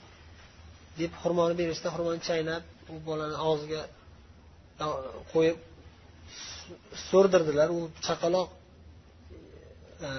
Deb 1.00 1.12
xurmoni 1.22 1.56
berishdi. 1.62 1.88
Xurmoni 1.96 2.22
chaynab 2.30 2.64
u 2.94 2.96
bolani 3.08 3.38
og'ziga 3.50 3.82
qo'yib 5.34 5.58
so'rdirdilar. 7.10 7.68
U 7.78 7.80
chaqaloq 8.08 8.48
e, 10.08 10.10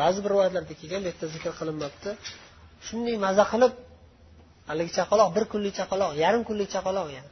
ba'zi 0.00 0.18
bir 0.24 0.30
rivoyatlarda 0.34 0.74
kelgan 0.80 1.00
bu 1.04 1.08
yerda 1.10 1.26
zikr 1.34 1.52
qilinmabdi. 1.60 2.10
Shunday 2.86 3.16
maza 3.26 3.44
qilib 3.52 3.72
haligi 4.70 4.92
chaqaloq 4.98 5.28
bir 5.36 5.44
kunlik 5.52 5.74
chaqaloq 5.80 6.10
yarim 6.24 6.42
kunlik 6.48 6.68
chaqaloq 6.74 7.08
yani 7.16 7.30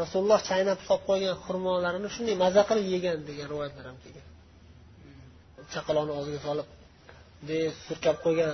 rasululloh 0.00 0.40
chaynab 0.50 0.78
solib 0.88 1.02
qo'ygan 1.10 1.36
xurmolarini 1.44 2.08
shunday 2.14 2.36
maza 2.44 2.62
qilib 2.68 2.86
yegan 2.94 3.18
degan 3.28 3.46
rivoyatlar 3.52 3.86
ham 3.90 3.98
kelgan. 4.04 4.26
Chaqaloqni 5.74 6.12
og'ziga 6.18 6.40
solib 6.48 6.68
bunday 7.38 7.62
surkab 7.86 8.16
qo'ygan 8.24 8.52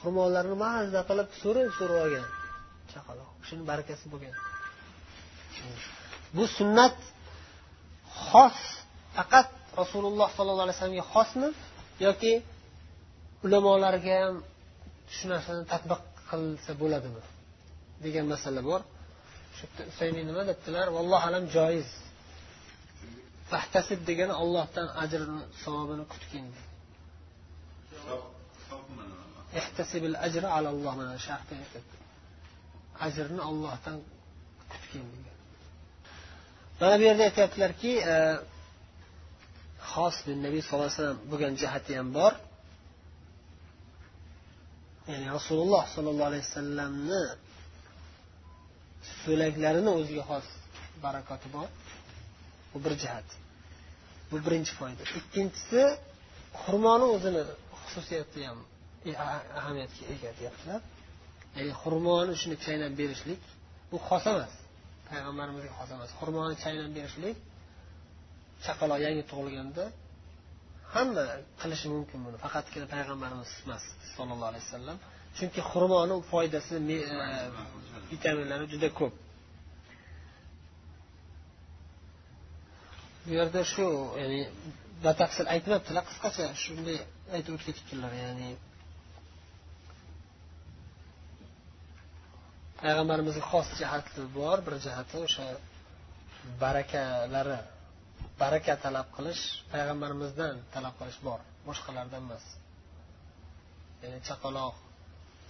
xurmolarni 0.00 0.56
mazza 0.64 1.00
qilib 1.08 1.28
so'rib 1.42 1.68
so'rib 1.78 1.98
olgan 2.04 2.26
chaqaloq. 2.92 3.28
Shuni 3.48 3.62
barakasi 3.70 4.04
bo'lgan. 4.12 4.34
Bu 6.36 6.44
sunnat 6.56 6.96
xos 8.28 8.58
faqat 9.16 9.48
rasululloh 9.80 10.28
sollallohu 10.36 10.66
alayhi 10.66 10.78
vasallamga 10.78 11.06
xosmi 11.14 11.48
yoki 12.06 12.32
ulamolarga 13.44 14.14
ham 14.22 14.36
shu 15.14 15.24
narsani 15.32 15.62
tadbiq 15.72 16.02
qilsa 16.30 16.72
bo'ladimi? 16.82 17.22
degan 18.04 18.26
masala 18.34 18.60
bor. 18.68 18.80
Shu 19.56 19.64
yerda 20.00 20.22
nima 20.30 20.42
debdilar? 20.50 20.86
Vallohu 20.96 21.24
alam 21.30 21.44
joiz. 21.56 21.88
Vahtasib 23.54 24.00
degani 24.08 24.34
ollohdan 24.42 24.88
ajrini 25.02 25.42
savobini 25.62 26.04
kutgin. 26.12 26.46
Ajrni 33.06 33.40
ollohdan 33.50 33.98
kutgin 34.72 35.06
degan. 35.14 35.36
Mana 36.80 36.94
bu 37.00 37.02
yerda 37.08 37.22
aytyaptilarki 37.28 37.92
e, 38.14 38.16
xos 39.92 40.16
nabiy 40.46 40.62
sallallohu 40.66 40.88
alayhi 40.88 40.98
vasallam 41.00 41.20
bo'lgan 41.30 41.52
jihati 41.62 41.92
ham 41.98 42.08
bor. 42.18 42.32
Ya'ni 45.10 45.28
rasululloh 45.36 45.84
sollallohu 45.94 46.28
alayhi 46.30 46.44
vasallamni 46.48 47.22
so'laklarini 49.22 49.90
o'ziga 49.98 50.24
xos 50.30 50.46
barakoti 51.04 51.48
bor. 51.56 51.68
Bu 52.72 52.78
bir 52.84 52.94
jihat 53.02 53.28
bu 54.30 54.36
birinchi 54.44 54.72
foyda. 54.78 55.02
Ikkinchisi 55.20 55.82
xurmoni 56.62 57.06
o'zini 57.14 57.42
xususiyati 57.82 58.40
ham 58.48 58.58
e, 59.08 59.10
ahamiyatga 59.60 60.04
ega 60.14 60.30
deyaptilar 60.38 60.80
ya'ni 61.56 61.72
xurmoni 61.82 62.32
shuni 62.42 62.56
chaynab 62.64 62.92
berishlik 63.00 63.40
bu 63.90 63.96
xos 64.08 64.24
emas. 64.32 64.52
Payg'ambarimizga 65.10 65.72
xos 65.78 65.90
emas. 65.96 66.10
Xurmoni 66.20 66.54
chaynab 66.64 66.90
berishlik 66.98 67.36
chaqaloq 68.66 68.98
yangi 69.06 69.22
tug'ilganda 69.30 69.84
hamma 70.94 71.24
qilishi 71.60 71.86
mumkin 71.94 72.18
buni. 72.26 72.36
Faqatgina 72.44 72.86
payg'ambarimiz 72.94 73.50
emas 73.64 73.84
sollallohu 74.16 74.50
alayhi 74.52 74.64
vasallam. 74.68 74.96
Chunki 75.38 75.60
xurmoni 75.70 76.16
foydasi 76.32 76.74
e, 76.96 76.98
vitaminlari 78.12 78.64
juda 78.72 78.88
ko'p. 79.00 79.14
bu 83.24 83.30
yerda 83.38 83.62
shu 83.72 83.86
ya'ni 84.20 84.40
batafsil 85.04 85.46
aytmabdilar 85.54 86.04
qisqacha 86.10 86.44
shunday 86.64 86.98
aytib 87.36 87.52
o'tib 87.56 87.66
ketibdilar 87.68 88.12
ya'ni. 88.24 88.50
Payg'ambarimizga 92.82 93.44
xos 93.52 93.68
jihati 93.80 94.22
bor 94.38 94.58
bir 94.66 94.74
jihati 94.86 95.16
o'sha 95.26 95.46
barakalari 96.62 97.58
baraka 98.42 98.74
talab 98.84 99.08
qilish 99.16 99.42
payg'ambarimizdan 99.72 100.54
talab 100.74 100.94
qilish 101.00 101.18
bor 101.26 101.40
boshqalardan 101.68 102.22
emas. 102.26 102.44
Ya'ni 104.02 104.18
chaqaloq 104.28 104.76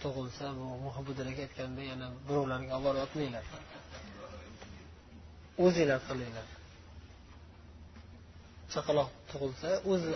tug'ilsa 0.03 0.47
bu 0.59 0.67
muhibbudilak 0.87 1.39
aytganda 1.45 1.83
yana 1.93 2.07
birovlarga 2.29 2.73
olib 2.79 2.85
borib 2.87 3.01
yotmanglar. 3.03 3.45
O'zinglar 5.65 6.01
qilinglar. 6.09 6.47
Chaqaloq 8.75 9.09
tug'ilsa 9.31 9.69
o'zi 9.91 10.11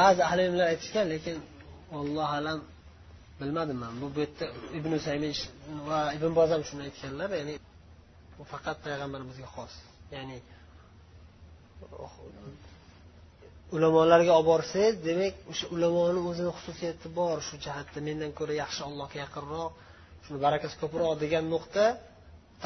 ba'zi 0.00 0.20
ahli 0.28 0.42
ilmlar 0.48 0.66
aytishgan 0.72 1.06
lekin 1.14 1.36
allohu 2.00 2.32
alam 2.38 2.60
bilmadim 3.40 3.78
man 3.84 3.92
bu 4.00 4.06
bu 4.14 4.18
yerda 4.24 4.46
ibn 4.78 4.92
saymin 5.06 5.32
va 5.88 6.00
ibn 6.16 6.30
boz 6.38 6.48
ham 6.54 6.62
shuni 6.68 6.82
aytganlar 6.88 7.30
ya'ni 7.38 7.54
bu 8.36 8.42
faqat 8.52 8.76
payg'ambarimizga 8.86 9.48
xos. 9.54 9.72
Ya'ni 10.16 10.38
ulamolarga 13.76 14.32
olib 14.38 14.48
borsangiz 14.52 14.94
demak 15.08 15.34
o'sha 15.50 15.66
ulamoni 15.74 16.20
o'zini 16.28 16.50
xususiyati 16.56 17.08
bor. 17.18 17.36
Shu 17.48 17.54
jihatda 17.64 17.98
mendan 18.08 18.30
ko'ra 18.38 18.54
yaxshi 18.62 18.80
allohga 18.88 19.16
yaqinroq 19.24 19.72
shuni 20.24 20.38
barakasi 20.46 20.74
ko'proq 20.82 21.12
degan 21.24 21.44
nuqta 21.54 21.84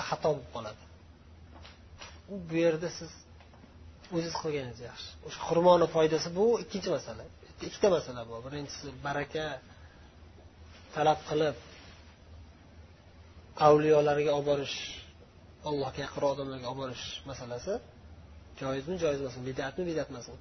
xato 0.09 0.29
bo'lib 0.33 0.49
qoladi 0.57 0.84
bu 2.29 2.55
yerda 2.65 2.89
siz 2.99 3.11
o'zingiz 4.15 4.37
qilganingiz 4.43 4.81
yaxshi. 4.91 5.11
O'sha 5.27 5.41
xurmoni 5.49 5.87
foydasi 5.95 6.29
bu 6.39 6.47
ikkinchi 6.65 6.91
masala. 6.97 7.25
Ikkita 7.67 7.89
masala 7.97 8.21
bor 8.31 8.41
birinchisi 8.47 8.87
baraka 9.07 9.45
talab 10.95 11.21
qilib 11.29 11.57
avliyolarga 13.67 14.31
olib 14.39 14.47
borish 14.51 14.77
allohga 15.69 16.01
yaqinroq 16.07 16.31
odamlarga 16.35 16.67
olib 16.73 16.81
borish 16.83 17.05
masalasi 17.31 17.75
joizmi 18.61 18.97
joiz 19.03 19.19
emasmi? 19.23 19.43
Bidatmi 19.51 19.83
bidat 19.91 20.09
emasmi? 20.13 20.39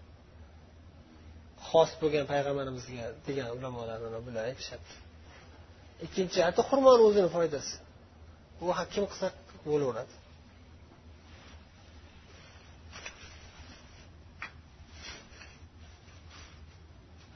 Xos 1.69 1.91
bo'lgan 2.01 2.25
payg'ambarimizga 2.31 3.05
degan 3.27 3.47
ulamolar 3.57 3.97
mana 4.05 4.19
bular 4.25 4.43
aytishyapti. 4.51 4.95
Ikkinchi 6.05 6.39
hatto 6.47 6.61
xurmoni 6.69 7.01
o'zini 7.09 7.29
foydasi. 7.37 7.73
U 8.63 8.65
kim 8.93 9.05
qilsa 9.11 9.27
bo'laveradi. 9.69 10.13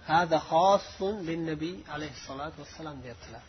هذا 0.07 0.39
خاص 0.39 1.01
بالنبي 1.01 1.83
عليه 1.89 2.11
الصلاة 2.11 2.51
والسلام 2.59 3.01
ديرتلا 3.01 3.39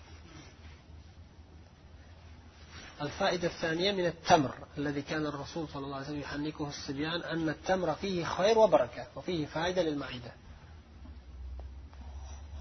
الفائدة 3.03 3.49
الثانية 3.49 3.93
من 3.93 4.07
التمر 4.07 4.55
الذي 4.79 5.03
كان 5.03 5.27
الرسول 5.27 5.69
صلى 5.69 5.85
الله 5.85 5.97
عليه 5.97 6.07
وسلم 6.07 6.21
يحنكه 6.21 6.69
الصبيان 6.69 7.23
أن 7.23 7.49
التمر 7.49 7.95
فيه 7.95 8.25
خير 8.25 8.59
وبركة 8.59 9.07
وفيه 9.17 9.47
فائدة 9.47 9.83
للمعدة. 9.83 10.33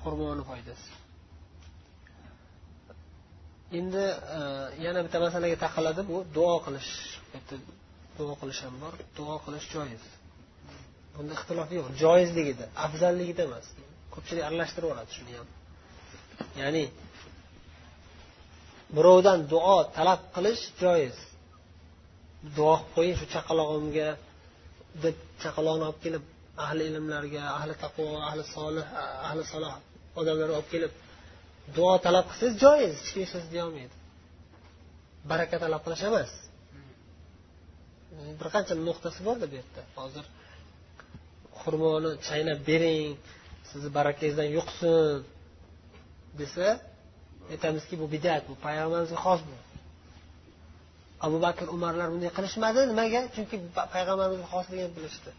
خرمون 0.06 0.44
فائدة 0.44 0.75
endi 3.72 4.06
yana 4.86 5.00
bitta 5.06 5.20
masalaga 5.20 5.58
taqaladi 5.66 6.01
bu 6.10 6.18
duo 6.36 6.56
qilish 6.66 6.92
duo 8.18 8.34
qilish 8.42 8.62
ham 8.63 9.92
bunda 11.18 11.34
ixtilof 11.38 11.70
yo'q. 11.78 11.88
Joizligida 12.04 12.66
afzalligida 12.86 13.42
emas. 13.50 13.66
Ko'pchilik 14.14 14.44
aralashtirib 14.48 14.88
yuboradi 14.88 15.12
shuni 15.18 15.34
ham. 15.40 15.48
Ya'ni 16.62 16.84
birovdan 18.96 19.40
duo 19.53 19.77
talab 19.98 20.22
qilish 20.36 20.64
joiz. 20.84 21.18
Duo 22.58 22.75
qilib 22.77 22.94
qo'ying 22.96 23.16
shu 23.20 23.25
chaqalog'imga 23.36 24.10
deb 25.03 25.16
chaqaloqni 25.44 25.84
olib 25.90 26.00
kelib 26.06 26.24
ahli 26.66 26.84
ilmlarga 26.90 27.44
ahli 27.58 27.74
taqvo 27.84 28.06
ahli 28.30 28.44
solih 28.56 28.86
ahli 29.27 29.42
saloh 29.53 29.74
odamlarga 30.20 30.56
olib 30.60 30.70
kelib 30.74 30.94
duo 31.77 31.94
talab 32.06 32.25
qilsangiz 32.30 32.56
joiz 32.64 32.94
hech 33.00 33.12
kim 33.16 33.25
sizni 33.32 33.50
deyolmaydi 33.56 33.96
baraka 35.32 35.56
talab 35.64 35.82
qilish 35.86 36.03
emas. 36.10 36.32
Bir 38.40 38.48
qancha 38.56 38.74
nuqtasi 38.88 39.20
borda 39.27 39.46
bu 39.51 39.56
yerda. 39.60 39.82
Hozir 40.00 40.25
xurmoni 41.68 42.12
chaynab 42.27 42.60
bering 42.70 43.12
sizni 43.70 43.90
barakangizdan 43.98 44.48
yuqsin 44.58 44.96
desa 46.40 46.68
aytamizki 47.53 47.96
bu 48.01 48.06
bidat 48.16 48.44
bu 48.50 48.53
payg'ambarimizga 48.66 49.20
xos 49.25 49.42
bu. 49.50 49.56
Abu 51.25 51.38
bakr 51.46 51.66
umarlar 51.75 52.08
bunday 52.14 52.32
qilishmadi 52.38 52.80
nimaga? 52.92 53.22
Chunki 53.36 53.56
payg'ambarimizga 53.96 54.48
xosligini 54.53 54.92
bilishdi. 54.98 55.32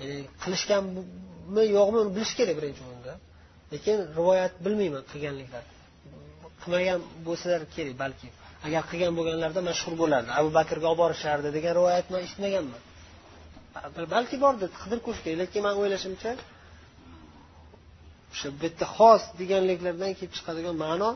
Ya'ni 0.00 0.18
qilishganmi 0.42 1.62
yo'qmi 1.76 1.98
uni 2.02 2.10
bilish 2.16 2.32
kerak 2.38 2.54
birinchi 2.58 2.82
o'rinda. 2.88 3.12
Lekin 3.72 3.96
rivoyat 4.18 4.52
bilmayman 4.64 5.02
qilganliklar. 5.10 5.64
Qilmagan 6.62 6.98
bo'lsalar 7.26 7.60
kerak 7.74 7.96
balki. 8.02 8.28
Agar 8.66 8.82
qilgan 8.90 9.12
bo'lganlarida 9.18 9.62
mashhur 9.70 9.94
bo'lardi. 10.02 10.30
Abu 10.40 10.50
bakrga 10.58 10.86
olib 10.90 11.00
borishardi 11.04 11.48
degan 11.56 11.72
rivoyatni 11.78 12.16
eshitmaganman. 12.26 12.82
Balki 14.14 14.36
bordir 14.44 14.68
qidirib 14.80 15.02
ko'rish 15.06 15.22
kerak 15.24 15.38
lekin 15.42 15.60
man 15.66 15.74
o'ylashimcha 15.80 16.30
o'sha 18.32 18.48
bu 18.58 18.62
yerda 18.66 18.86
xos 18.96 19.22
deganliklardan 19.40 20.12
kelib 20.18 20.32
chiqadigan 20.38 20.76
ma'no 20.84 21.10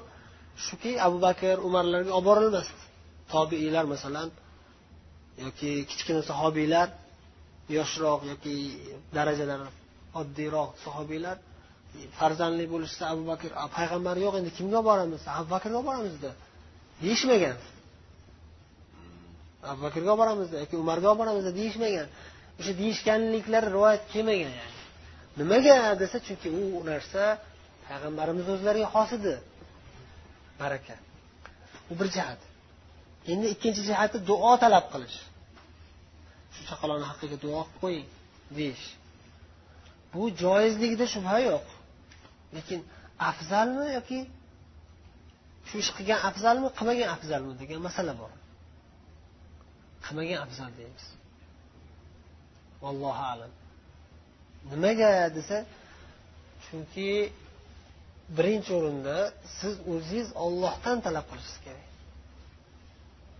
shuki 0.66 0.92
abu 1.06 1.18
bakr 1.26 1.56
umarlarga 1.68 2.12
olib 2.18 2.26
borilmasdi. 2.30 2.82
Tobiiylar 3.34 3.84
masalan 3.94 4.28
yoki 5.44 5.70
kichkina 5.90 6.22
sahobiylar 6.30 6.88
yoshroq 7.76 8.20
yoki 8.32 8.54
darajalari 9.16 9.68
oddiyroq 10.20 10.70
sahobiylar 10.84 11.36
farzandli 12.18 12.64
bo'lishsa 12.72 13.02
abu 13.12 13.22
bakr 13.30 13.50
payg'ambar 13.76 14.16
yo'q 14.24 14.34
endi 14.40 14.50
kimga 14.58 14.76
olib 14.80 14.88
boramiz? 14.90 15.22
Abu 15.38 15.48
bakrga 15.54 15.76
olib 15.80 15.88
boramizda 15.90 16.30
deyishmagan. 17.02 17.56
Abu 19.70 19.80
bakrga 19.86 20.10
olib 20.12 20.20
boramiz 20.22 20.48
yoki 20.62 20.76
umarga 20.84 21.06
olib 21.10 21.20
boramiz 21.22 21.44
deyishmagan. 21.60 22.08
O'sha 22.58 22.72
deyishganliklari 22.80 23.68
rivoyat 23.76 24.02
kelmagan 24.12 24.52
yani. 24.60 24.78
Nimaga 25.40 25.76
desa 26.02 26.18
chunki 26.26 26.48
u 26.60 26.62
narsa 26.90 27.22
payg'ambarimiz 27.86 28.46
o'zlariga 28.54 28.88
xos 28.94 29.10
edi. 29.18 29.34
Baraka. 30.60 30.96
U 31.90 31.92
bir 32.00 32.08
jihat 32.16 32.40
endi 33.32 33.46
ikkinchi 33.54 33.82
jihati 33.88 34.16
duo 34.30 34.52
talab 34.62 34.86
qilish. 34.92 35.18
Shu 36.54 36.60
chaqaloqni 36.70 37.06
haqqiga 37.10 37.36
duo 37.44 37.60
qilib 37.64 37.80
qo'ying 37.82 38.08
deyish. 38.58 38.84
Bu 40.12 40.22
joizligida 40.42 41.06
shubha 41.14 41.36
yo'q. 41.48 41.66
Lekin 42.56 42.80
afzalmi 43.30 43.86
yoki 43.96 44.20
shu 45.68 45.74
ish 45.82 45.90
qilgan 45.96 46.20
afzalmi 46.28 46.68
qilmagan 46.78 47.08
afzalmi 47.16 47.52
degan 47.62 47.80
masala 47.88 48.12
bor. 48.20 48.32
Qilmagan 50.04 50.38
afzal 50.46 50.70
deymiz. 50.78 51.04
Vallohu 52.84 53.22
alam. 53.32 53.52
Nimaga 54.70 55.10
desa 55.36 55.56
chunki 56.64 57.10
birinchi 58.36 58.70
o'rinda 58.78 59.16
siz 59.58 59.74
o'zingiz 59.92 60.28
ollohdan 60.44 60.96
talab 61.06 61.26
qilishingiz 61.30 61.60
kerak. 61.66 61.88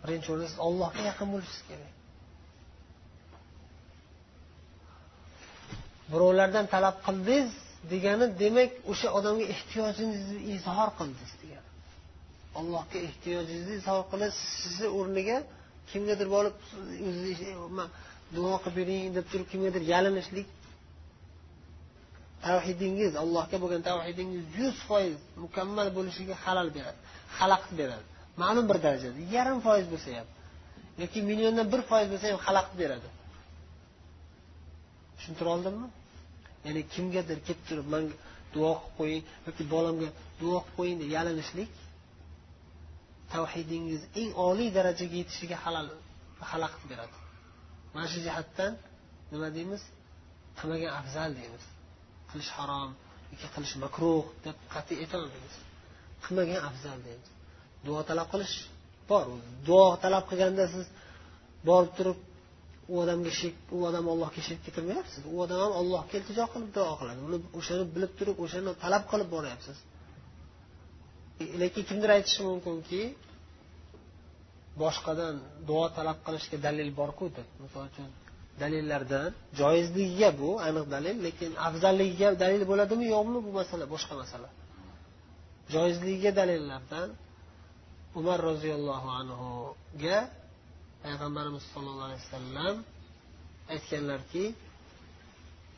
Birinchi 0.02 0.28
o'rinda 0.32 0.48
siz 0.52 0.60
ollohga 0.68 1.02
yaqin 1.10 1.28
bo'lishingiz 1.34 1.64
kerak. 1.70 1.92
Birovlardan 6.12 6.66
talab 6.74 6.96
qildingiz 7.06 7.50
degani 7.92 8.26
demak 8.42 8.70
o'sha 8.92 9.08
odamga 9.18 9.44
ehtiyojingizni 9.54 10.38
izhor 10.54 10.90
qildingiz 10.98 11.34
degani. 11.42 11.70
Allohga 12.60 12.98
ehtiyojingizni 13.08 13.74
izhor 13.80 14.02
qilib 14.12 14.32
sizni 14.60 14.88
o'rniga 14.98 15.38
kimgadir 15.90 16.28
borib 16.34 16.56
duo 18.36 18.54
qilib 18.64 18.76
bering 18.78 19.08
deb 19.16 19.26
turib 19.30 19.48
kimgadir 19.52 19.82
yalinishlik. 19.92 20.48
Tavhidingiz 22.46 23.12
allohga 23.22 23.56
bo'lgan 23.62 23.82
tavhidingiz 23.90 24.44
yuz 24.58 24.76
foiz 24.88 25.16
mukammal 25.44 25.88
bo'lishiga 25.96 26.34
halal 26.44 26.68
beradi 26.76 27.00
xalaqit 27.38 27.72
beradi. 27.80 28.04
Ma'lum 28.42 28.64
bir 28.70 28.78
darajada 28.84 29.20
yarim 29.36 29.58
foiz 29.66 29.86
bo'lsa 29.92 30.10
ham 30.18 30.28
yoki 31.02 31.18
milliondan 31.30 31.66
bir 31.72 31.80
foiz 31.90 32.08
bo'lsa 32.12 32.24
ham 32.32 32.40
xalaqit 32.46 32.74
beradi. 32.82 33.08
Tushuntira 35.16 35.48
oldimmi? 35.56 35.88
Ya'ni 36.66 36.82
kimgadir 36.94 37.38
kelib 37.46 37.62
turib 37.68 37.86
manga 37.94 38.14
duo 38.54 38.72
qilib 38.80 38.94
qo'ying 38.98 39.22
yoki 39.46 39.62
bolamga 39.74 40.08
duo 40.42 40.58
qilib 40.60 40.76
qo'ying 40.78 40.96
deb 41.02 41.10
yalinishlik 41.16 41.70
tavhidingiz 43.34 44.02
eng 44.20 44.30
oliy 44.48 44.70
darajaga 44.76 45.16
yetishiga 45.20 45.56
halal 45.64 45.86
xalaqit 46.50 46.84
beradi. 46.92 47.16
Mana 47.94 48.06
shu 48.12 48.18
jihatdan 48.26 48.72
nima 49.32 49.48
deymiz? 49.56 49.82
Qilmagan 50.58 50.92
afzal 51.00 51.30
deymiz. 51.38 51.64
Qilish 52.30 52.50
harom 52.58 52.90
yoki 53.32 53.48
qilish 53.54 53.74
makruh 53.84 54.24
deb 54.44 54.56
qat'iy 54.74 54.98
aytolmaymiz. 55.04 55.54
Qilmagan 56.24 56.60
afzal 56.70 56.98
deymiz. 57.06 57.28
Duo 57.86 58.00
talab 58.08 58.28
qilish 58.34 58.54
bor. 59.10 59.24
Duo 59.68 59.86
talab 60.04 60.24
qilganda 60.30 60.64
siz 60.74 60.86
borib 61.68 61.92
turib 61.98 62.18
u 62.92 62.94
odamga 63.02 63.32
shirk 63.40 63.56
u 63.76 63.78
odam 63.88 64.04
allohga 64.12 64.40
shirk 64.46 64.60
keltirmayapsiz 64.66 65.22
u 65.34 65.36
odam 65.44 65.58
ham 65.64 65.72
allohga 65.80 66.14
iltijo 66.20 66.44
qilib 66.52 66.70
duo 66.76 66.94
qiladi. 67.00 67.20
Uni 67.28 67.38
o'shani 67.58 67.84
bilib 67.94 68.12
turib 68.18 68.36
o'shani 68.44 68.72
talab 68.84 69.04
qilib 69.10 69.28
boryapsiz. 69.36 69.78
Lekin 71.62 71.82
kimdir 71.90 72.10
aytishi 72.16 72.40
mumkinki 72.50 73.00
boshqadan 74.82 75.34
duo 75.68 75.86
talab 75.96 76.18
qilishga 76.26 76.56
dalil 76.66 76.88
borku 77.00 77.26
deb. 77.36 77.48
Misol 77.62 77.84
uchun 77.90 78.08
dalillardan 78.62 79.30
joizligiga 79.60 80.30
bu 80.40 80.50
aniq 80.66 80.86
dalil 80.94 81.16
lekin 81.26 81.50
afzalligiga 81.68 82.28
dalil 82.42 82.62
bo'ladimi 82.70 83.06
yo'qmi 83.14 83.38
bu 83.46 83.50
masala 83.60 83.84
boshqa 83.94 84.14
masala. 84.22 84.48
Joizligiga 85.74 86.30
dalillardan 86.40 87.08
umar 88.18 88.38
roziyallohu 88.50 89.08
anhuga 89.20 90.18
payg'ambarimiz 91.04 91.64
sollallohu 91.72 92.08
alayhi 92.08 92.22
vasallam 92.26 92.76
aytganlarki 93.74 94.44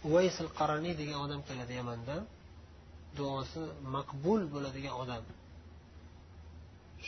uvaysil 0.07 0.49
qaraniy 0.59 0.95
degan 1.01 1.19
odam 1.27 1.41
keladi 1.49 1.73
yamandan 1.81 2.23
duosi 3.19 3.63
maqbul 3.97 4.41
bo'ladigan 4.55 4.95
odam. 5.03 5.25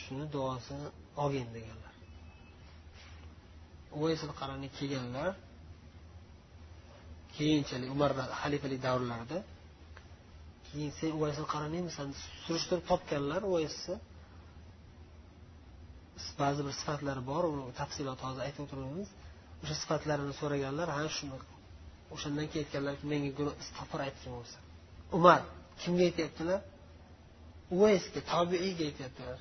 Shuni 0.01 0.25
duosini 0.35 0.87
olgin 1.23 1.47
deganlar. 1.55 1.93
Uvaysil 3.97 4.31
qarani 4.39 4.67
kelganlar 4.77 5.31
keyinchalik 7.37 7.89
umar 7.95 8.11
xalifalik 8.41 8.79
davrlarida 8.87 9.39
keyin 10.67 10.91
sen 10.99 11.11
uvaysil 11.17 11.45
qaraniymisan 11.53 12.09
surishtirib 12.45 12.83
topganlar 12.91 13.41
uvaysni 13.49 13.95
ba'zi 16.41 16.61
bir 16.67 16.73
sifatlari 16.81 17.21
bor 17.31 17.43
uni 17.51 17.63
tafsilot 17.81 18.19
hozir 18.25 18.41
aytib 18.47 18.61
o'tirmaymiz 18.65 19.09
o'sha 19.63 19.75
sifatlarini 19.81 20.33
so'raganlar 20.41 20.87
ha 20.97 21.03
shuni 21.17 21.37
o'shandan 22.15 22.45
keyin 22.51 22.65
aytganlarki 22.65 23.05
menga 23.13 23.31
gunoh 23.39 23.55
istig'for 23.63 23.99
aytgin 24.07 24.31
bo'lsa. 24.37 24.57
Umar 25.17 25.41
kimga 25.81 26.03
aytyaptilar? 26.09 26.59
Uvaysga 27.75 28.21
tobiiyga 28.33 28.83
aytyaptilar. 28.89 29.39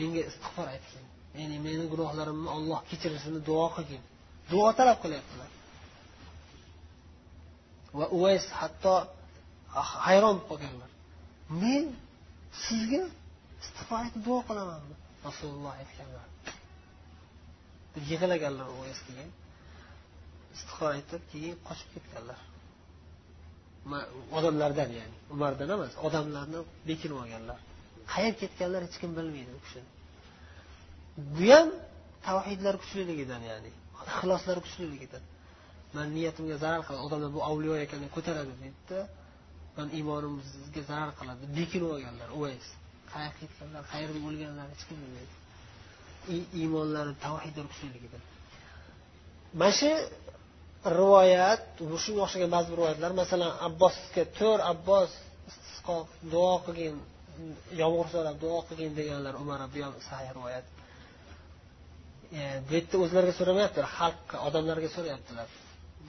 Menga 0.00 0.22
istig'for 0.30 0.66
aytgin 0.74 1.06
ya'ni 1.38 1.56
meni 1.66 1.84
gunohlarimni 1.92 2.48
olloh 2.56 2.80
kechirishini 2.90 3.40
duo 3.48 3.66
qilgin. 3.76 4.02
Duo 4.52 4.68
talab 4.78 4.98
qilyaptilar. 5.04 5.50
Va 7.98 8.06
uvays 8.16 8.46
hatto 8.60 8.94
ah, 9.80 9.90
hayron 10.06 10.36
bo'lib 10.38 10.48
qolganlar. 10.50 10.90
Men 11.62 11.84
sizga 12.64 13.02
istig'for 13.64 13.96
aytib 14.02 14.22
duo 14.28 14.40
qilamanmi 14.48 14.94
rasululloh 15.26 15.72
aytganlar. 15.80 16.26
Yig'laganlar 18.10 18.68
uvaysga 18.76 19.24
istig'for 20.54 20.88
aytib 20.96 21.22
keyin 21.32 21.56
qochib 21.68 21.88
ketganlar. 21.94 22.40
Odamlardan 24.38 24.90
ya'ni. 24.98 25.16
Umardan 25.34 25.68
emas 25.76 25.92
odamlarni 26.06 26.60
bekinib 26.88 27.18
olganlar. 27.22 27.60
Qayerga 28.12 28.38
ketganlar 28.42 28.80
hech 28.86 28.96
kim 29.02 29.10
bilmaydi 29.18 29.50
u 29.58 29.60
kishini. 29.64 29.90
Bu 31.36 31.46
ham 31.54 31.68
tavhidlar 32.26 32.74
kuchliligidan 32.82 33.42
ya'ni 33.50 33.70
ixloslar 34.12 34.56
kuchliligidan. 34.64 35.24
Man 35.96 36.08
niyatimga 36.16 36.56
zarar 36.64 36.82
qiladi 36.86 37.02
odamlar 37.06 37.30
bu 37.36 37.40
avliyo 37.50 37.74
ekan 37.84 38.00
ko'taradi 38.16 38.52
deydida 38.62 39.00
man 39.76 39.88
iymonimizga 39.98 40.82
zarar 40.90 41.10
qiladi 41.18 41.42
bekinib 41.58 41.88
olganlar 41.94 42.28
uvays 42.38 42.66
qayerga 43.12 43.36
ketganlar 43.40 43.82
qayerda 43.92 44.18
o'lganlar 44.28 44.66
hech 44.72 44.84
kim 44.88 44.98
bilmaydi. 45.02 45.34
Iymonlari 46.60 47.12
tavhidlar 47.26 47.64
kuchliligidan. 47.72 48.22
Mana 49.60 49.72
shu 49.78 49.90
rivoyat 50.98 51.62
shunga 52.04 52.20
o'xshagan 52.26 52.50
ba'zi 52.56 52.68
bir 52.72 52.78
rivoyatlar 52.80 53.12
masalan 53.22 53.52
abbosga 53.68 54.22
to'rt 54.38 54.62
abbos 54.72 55.10
istisqo 55.50 55.96
duo 56.32 56.54
qilgin 56.66 56.96
yomg'ir 57.82 58.06
so'rab 58.14 58.36
duo 58.44 58.58
qilgin 58.68 58.92
deganlar 59.00 59.34
umar 59.42 59.60
bu 59.74 59.78
ham 59.86 59.94
sahih 60.10 60.30
rivoyat. 60.38 60.66
E, 62.38 62.40
bu 62.66 62.70
yerda 62.76 62.96
o'zlariga 63.04 63.34
so'ramayaptilar 63.40 63.88
xalqqa 63.98 64.36
odamlarga 64.48 64.88
so'rayaptilar. 64.96 65.48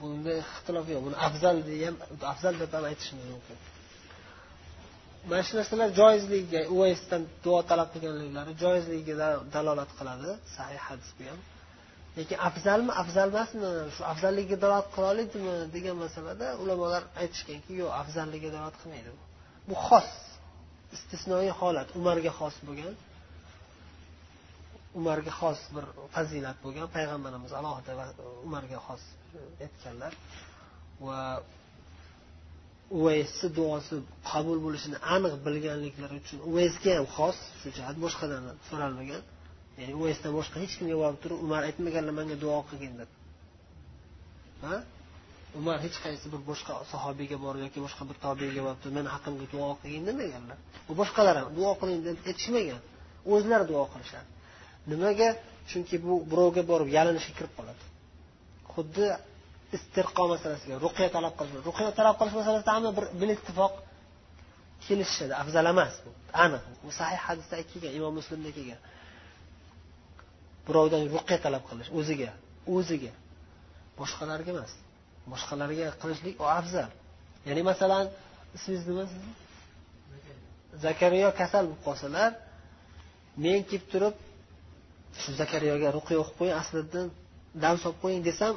Bunda 0.00 0.32
ixtilof 0.42 0.86
yo'q 0.94 1.02
buni 1.06 1.16
afzal 1.28 1.56
ham 1.86 1.96
afzal 2.32 2.54
deb 2.62 2.70
ham 2.76 2.84
aytishimiz 2.90 3.26
mumkin. 3.34 3.58
Mana 5.28 5.42
shu 5.46 5.54
narsalar 5.58 5.88
joizligiga 6.00 6.60
uvaysdan 6.74 7.22
duo 7.44 7.58
talab 7.70 7.88
qilganliklari 7.94 8.52
joizligiga 8.62 9.28
dalolat 9.54 9.90
qiladi 9.98 10.30
sahih 10.56 10.80
hadis 10.88 11.10
bu 11.18 11.22
ham. 11.30 11.40
Lekin 12.18 12.38
afzalmi 12.48 12.92
afzal 13.02 13.28
emasmi 13.32 13.68
shu 13.96 14.02
afzalligiga 14.12 14.56
dalolat 14.64 14.88
qila 14.94 15.06
oladimi 15.14 15.54
degan 15.76 15.96
masalada 16.04 16.46
ulamolar 16.62 17.02
aytishganki 17.22 17.72
yo'q 17.80 17.90
afzalligiga 18.02 18.50
dalolat 18.54 18.76
qilmaydi 18.80 19.10
bu 19.68 19.74
xos. 19.86 20.10
Istisnoiy 20.96 21.50
holat 21.60 21.88
umarga 22.00 22.32
xos 22.38 22.56
bo'lgan 22.68 22.94
umarga 24.98 25.32
xos 25.40 25.60
bir 25.74 25.84
fazilat 26.14 26.56
bo'lgan 26.64 26.86
payg'ambarimiz 26.96 27.52
alohida 27.60 27.92
umarga 28.46 28.78
xos 28.86 29.02
aytganlar 29.64 30.12
va 31.06 31.20
uvaysni 32.98 33.48
duosi 33.58 33.94
qabul 34.30 34.58
bo'lishini 34.66 34.98
aniq 35.14 35.34
bilganliklari 35.46 36.14
uchun 36.22 36.38
uvaysga 36.50 36.90
ham 36.98 37.06
xos 37.16 37.38
shu 37.60 37.68
jihat 37.76 37.96
boshqadan 38.04 38.42
so'ralmagan. 38.68 39.22
Ya'ni 39.78 39.92
uvaysdan 40.00 40.32
boshqa 40.38 40.56
hech 40.62 40.74
kimga 40.78 40.96
borib 41.02 41.18
turib 41.22 41.38
umar 41.46 41.62
aytmaganlar 41.68 42.14
manga 42.20 42.36
duo 42.44 42.58
qilgin 42.68 42.94
deb. 43.00 43.10
Ha? 44.64 44.76
Umar 45.58 45.76
hech 45.84 45.96
qaysi 46.04 46.26
bir 46.32 46.40
boshqa 46.50 46.72
sahobiyga 46.92 47.36
borib 47.44 47.60
yoki 47.66 47.80
boshqa 47.86 48.02
bir 48.10 48.16
tobiyga 48.24 48.62
borib 48.66 48.82
meni 48.98 49.08
haqqimga 49.14 49.46
duo 49.54 49.68
qiling 49.82 50.02
demaganlar. 50.08 50.58
U 50.90 50.92
boshqalar 51.00 51.34
ham 51.40 51.48
duo 51.58 51.72
qiling 51.80 52.00
deb 52.06 52.16
aytishmagan. 52.30 52.80
O'zlari 53.32 53.64
duo 53.72 53.84
qilishadi. 53.92 54.28
Nimaga? 54.92 55.28
Chunki 55.70 55.96
bu 56.04 56.12
birovga 56.30 56.62
borib 56.70 56.88
yalinishga 56.96 57.32
kirib 57.38 57.52
qoladi. 57.58 57.82
Xuddi 58.74 59.06
istirqo 59.76 60.24
masalasiga 60.32 60.76
ruqya 60.86 61.08
talab 61.16 61.34
qilish 61.38 61.54
ruqya 61.68 61.90
talab 61.98 62.16
qilish 62.20 62.36
masalasida 62.40 62.72
hamma 62.76 62.90
bir 62.98 63.04
bil 63.20 63.30
ittifoq 63.36 63.72
kelishishadi. 64.86 65.32
Afzal 65.42 65.66
emas 65.74 65.94
bu. 66.04 66.10
Aniq. 66.44 66.62
Bu 66.84 66.90
sahih 67.00 67.20
hadisda 67.26 67.54
kelgan 67.70 67.92
imom 67.98 68.12
muslimda 68.18 68.50
kelgan 68.56 68.80
birovdan 70.66 71.02
ruqya 71.14 71.38
talab 71.44 71.62
qilish 71.70 71.90
o'ziga 71.98 72.30
o'ziga. 72.76 73.12
Boshqalarga 74.00 74.50
emas. 74.56 74.72
Boshqalarga 75.30 75.86
qilishlik 76.02 76.34
u 76.42 76.44
afzal. 76.60 76.90
Ya'ni 77.48 77.62
masalan 77.70 78.06
ismingiz 78.56 78.84
nima 78.90 79.04
sizni 79.12 79.32
zakariyo 80.84 81.28
kasal 81.40 81.64
bo'lib 81.68 81.82
qolsalar 81.86 82.30
men 83.44 83.60
kelib 83.70 83.86
turib 83.92 84.14
shu 85.20 85.30
zakariyoga 85.40 85.88
ruqiya 85.96 86.18
o'qib 86.22 86.36
qo'ying 86.38 86.56
aslidan 86.62 87.06
dam 87.64 87.76
solib 87.82 87.98
qo'ying 88.04 88.22
desam 88.28 88.54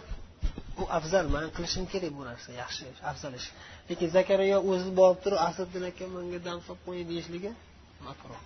bu 0.77 0.83
afzal 0.97 1.25
man 1.35 1.45
qilishim 1.55 1.85
kerak 1.93 2.11
bu 2.17 2.23
narsa 2.29 2.49
yaxshi 2.61 2.85
afzal 3.11 3.33
ish. 3.39 3.47
Lekin 3.89 4.09
zakariyo 4.17 4.57
o'zi 4.71 4.89
borib 4.99 5.19
turib 5.23 5.39
asliddin 5.47 5.83
aka 5.91 6.03
manga 6.15 6.39
dam 6.47 6.57
solib 6.65 6.81
qo'ying 6.87 7.05
deyishligi 7.11 7.51
makruh. 8.07 8.41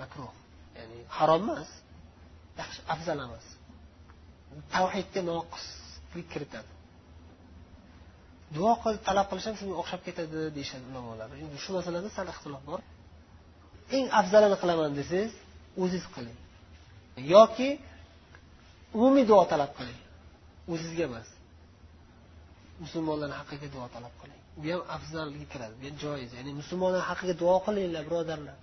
Makruh. 0.00 0.32
Ya'ni 0.78 0.98
harom 1.16 1.42
emas 1.46 1.70
yaxshi 2.60 2.80
afzal 2.94 3.18
emas. 3.26 3.46
Tavhidga 4.74 5.20
noqislik 6.12 6.28
kiritadi. 6.32 6.70
Duo 8.56 8.72
qil 8.82 8.96
talab 9.06 9.26
qilish 9.30 9.46
ham 9.48 9.56
shunga 9.60 9.74
o'xshab 9.82 10.00
ketadi 10.06 10.38
deyishadi 10.56 10.84
ulamolar. 10.90 11.28
Endi 11.44 11.56
shu 11.64 11.70
masalada 11.78 12.08
sal 12.16 12.26
ixtilof 12.32 12.62
bor. 12.70 12.80
Eng 13.96 14.06
afzalini 14.20 14.56
qilaman 14.62 14.90
desangiz 15.00 15.32
o'zingiz 15.82 16.06
qiling. 16.16 16.38
Yoki 17.34 17.68
umumiy 18.96 19.24
duo 19.30 19.44
talab 19.52 19.70
qiling. 19.78 20.00
O'zizga 20.72 21.02
emas 21.10 21.28
musulmonlarni 22.84 23.36
haqqiga 23.40 23.68
duo 23.74 23.86
talab 23.94 24.14
qiling. 24.20 24.40
Bu 24.62 24.68
ham 24.72 24.82
afzalga 24.96 25.44
kiradi. 25.52 25.74
Bu 25.80 25.84
ham 25.88 25.96
joiz. 26.04 26.30
Ya'ni 26.38 26.52
musulmonlar 26.60 27.02
haqqiga 27.10 27.34
duo 27.42 27.56
qilinglar 27.66 28.02
birodarlar. 28.08 28.56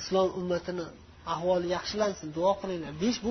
Islom 0.00 0.28
ummatini 0.40 0.84
ahvoli 1.34 1.66
yaxshilansin 1.76 2.28
duo 2.38 2.52
qilinglar. 2.60 2.92
Deyish 3.02 3.20
bu 3.26 3.30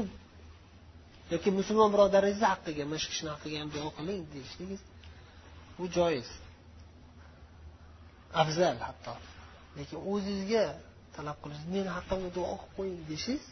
yoki 1.34 1.50
musulmon 1.60 1.89
birodaringizni 1.94 2.48
haqqiga 2.54 2.84
mana 2.89 3.00
shu 3.04 3.10
kishini 3.12 3.30
haqqiga 3.34 3.58
ham 3.62 3.70
duo 3.76 3.89
qiling 3.98 4.22
deyishligingiz 4.34 4.82
bu 5.78 5.84
joiz. 5.98 6.30
Afzal 8.42 8.78
hatto. 8.88 9.13
Lekin 9.78 9.98
o'zizga 10.13 10.65
talab 11.15 11.38
qilish 11.44 11.63
meni 11.74 11.89
haqqimga 11.98 12.30
duo 12.38 12.46
qilib 12.52 12.72
qo'ying 12.78 13.00
deyishingiz 13.10 13.48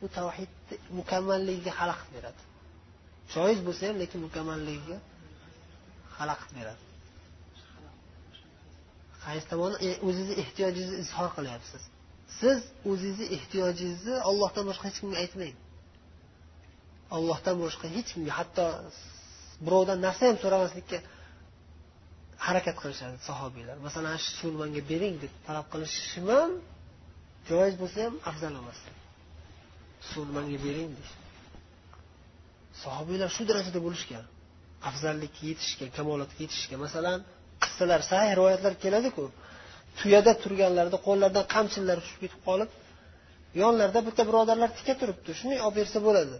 bu 0.00 0.06
tavhidni 0.16 0.76
mukammalligiga 0.98 1.72
xalaqit 1.80 2.08
beradi. 2.16 2.42
Joiz 3.34 3.58
bo'lsa 3.66 3.82
ham 3.88 3.96
lekin 4.02 4.18
mukammalligiga 4.26 4.98
xalaqit 6.16 6.50
beradi. 6.58 6.82
Qaysi 9.24 9.46
tomoni? 9.52 9.76
E, 9.86 9.88
o'zizni 10.08 10.34
ehtiyojingizni 10.42 10.96
izhor 11.04 11.28
qilyapsiz. 11.36 11.82
Siz 12.40 12.58
o'zizni 12.90 13.26
ehtiyojingizni 13.36 14.16
ollohdan 14.30 14.64
boshqa 14.70 14.84
hech 14.88 14.98
kimga 15.02 15.18
aytmang. 15.24 15.54
Allohdan 17.16 17.56
boshqa 17.64 17.86
hech 17.94 18.08
kimga 18.12 18.32
hatto 18.40 18.64
birovdan 19.66 19.98
narsa 20.06 20.22
ham 20.28 20.36
so'ramaslikka 20.44 20.98
harakat 22.46 22.76
qilishadi 22.82 23.16
sahobiylar. 23.28 23.76
Masalan 23.86 24.16
shu 24.22 24.30
suvni 24.38 24.58
manga 24.62 24.82
bering 24.92 25.14
deb 25.22 25.32
talab 25.46 25.66
qilishim 25.72 26.26
ham 26.34 26.50
joiz 27.50 27.74
bo'lsa 27.82 27.98
ham 28.06 28.14
afzal 28.30 28.54
emas 28.62 28.78
suvni 30.10 30.32
manga 30.38 30.58
bering 30.66 30.90
deyish. 30.96 31.14
Sahobiylar 32.82 33.28
shu 33.36 33.42
darajada 33.50 33.80
bo'lishgan. 33.86 34.24
Afzallikka 34.90 35.42
yetishgan 35.50 35.90
kamolatga 35.98 36.40
yetishgan. 36.44 36.78
Masalan 36.86 37.18
qissalar 37.62 38.00
sahih 38.10 38.30
rivoyatlar 38.38 38.74
keladiku. 38.84 39.24
Tuyada 39.98 40.32
turganlarida 40.42 40.98
qo'llaridan 41.06 41.44
qamchilar 41.54 41.96
tushib 42.02 42.20
ketib 42.24 42.40
qolib 42.48 42.70
yonlarida 43.62 44.00
bitta 44.08 44.22
birodarlar 44.28 44.70
tika 44.78 44.94
turibdi. 45.00 45.30
Shuni 45.40 45.56
olib 45.66 45.76
bersa 45.80 45.98
bo'ladi. 46.08 46.36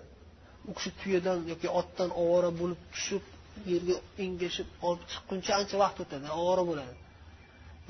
U 0.70 0.72
kishi 0.77 0.90
tuyadan 1.01 1.38
yoki 1.53 1.68
otdan 1.81 2.11
ovora 2.22 2.51
bo'lib 2.61 2.81
tushib 2.94 3.25
yerga 3.72 3.96
engashib 4.25 4.68
olib 4.88 5.03
chiqquncha 5.12 5.53
ancha 5.61 5.77
vaqt 5.83 5.98
o'tadi 6.05 6.27
ovora 6.40 6.62
bo'ladi. 6.70 6.94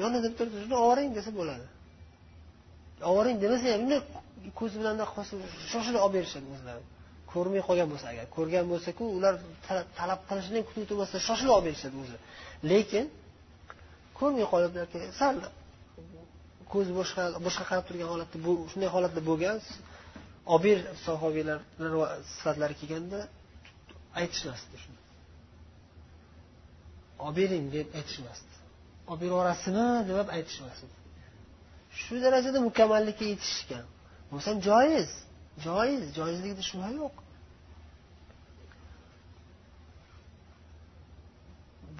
Yonida 0.02 0.28
turib 0.38 0.54
shuni 0.62 0.76
ovoring 0.84 1.10
desa 1.18 1.30
bo'ladi. 1.40 1.66
Ovoring 3.10 3.36
demasa 3.44 3.66
ham 3.74 3.82
ko'zi 4.58 4.76
bilan 4.80 4.94
shoshilib 5.72 6.00
olib 6.04 6.14
berishadi 6.18 6.46
o'zlari. 6.56 6.82
Ko'rmay 7.32 7.62
qolgan 7.68 7.88
bo'lsa 7.92 8.06
agar 8.12 8.26
ko'rgan 8.36 8.64
bo'lsaku 8.72 9.04
ular 9.16 9.34
talab 9.98 10.20
qilishini 10.28 10.60
kutib 10.68 10.84
turmasdan 10.90 11.20
shoshilib 11.28 11.52
olib 11.56 11.66
berishadi 11.68 11.96
o'zi. 12.02 12.16
Lekin 12.70 13.04
ko'rmay 14.18 14.46
qolib 14.52 14.72
yoki 14.82 14.98
sal 15.20 15.36
ko'zi 16.72 16.92
boshqa 17.00 17.22
boshqa 17.46 17.64
qarab 17.70 17.84
turgan 17.88 18.08
holatda 18.12 18.36
bu 18.46 18.52
shunday 18.70 18.90
holatda 18.94 19.20
bo'lgan 19.30 19.56
obir 20.46 20.78
sahobiylar 21.04 21.60
sifatlari 22.36 22.74
kelganda 22.80 23.28
aytishmasdi 24.20 24.76
shuni. 24.84 25.00
Obering 27.28 27.66
deb 27.72 27.86
aytishmasdi. 27.98 28.54
Obir 29.12 29.30
beraverasizmi 29.30 29.88
deb 30.08 30.28
aytishmasdi. 30.36 30.94
Shu 32.00 32.14
darajada 32.24 32.58
mukammallikka 32.68 33.24
yetishishgan. 33.32 33.84
Bo'lsa 34.30 34.50
joiz 34.68 35.10
joiz 35.66 36.02
joizligida 36.18 36.62
shubha 36.70 36.90
yo'q. 37.00 37.14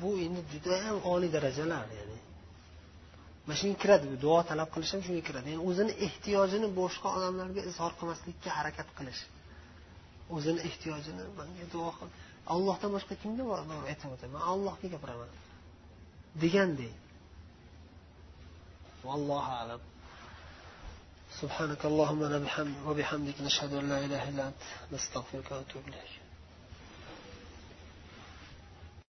Bu 0.00 0.10
endi 0.24 0.40
judayam 0.52 0.96
oliy 1.12 1.30
darajalar 1.36 1.86
ya'ni 1.98 2.11
mana 3.45 3.55
shunga 3.59 3.77
kiradi 3.83 4.05
bu 4.11 4.17
duo 4.25 4.39
talab 4.49 4.69
qilish 4.73 4.91
ham 4.93 5.01
shunga 5.07 5.23
kiradi 5.27 5.47
ya'ni 5.53 5.63
o'zini 5.69 5.93
ehtiyojini 6.05 6.67
boshqa 6.79 7.07
odamlarga 7.17 7.61
izhor 7.69 7.91
qilmaslikka 7.99 8.49
harakat 8.57 8.87
qilish 8.97 9.21
o'zini 10.35 10.59
ehtiyojini 10.69 11.23
manga 11.39 11.65
duo 11.75 11.89
qil 11.97 12.09
allohdan 12.53 12.89
boshqa 12.95 13.13
kimga 13.21 13.43
aytyapti 13.91 14.25
man 14.33 14.41
allohga 14.53 14.87
gapiraman 14.93 15.31
degandek 16.41 16.95
vallohu 19.07 19.51
alam 19.61 19.81
سبحانك 21.41 21.85
اللهم 21.85 22.21
وبحمدك 22.87 23.37
نشهد 23.47 23.73
ان 23.73 23.89
لا 23.89 23.99
اله 24.05 24.29
الا 24.29 24.43
انت 24.47 24.61
نستغفرك 24.93 25.51
ونتوب 25.51 25.83
اليك 25.87 26.20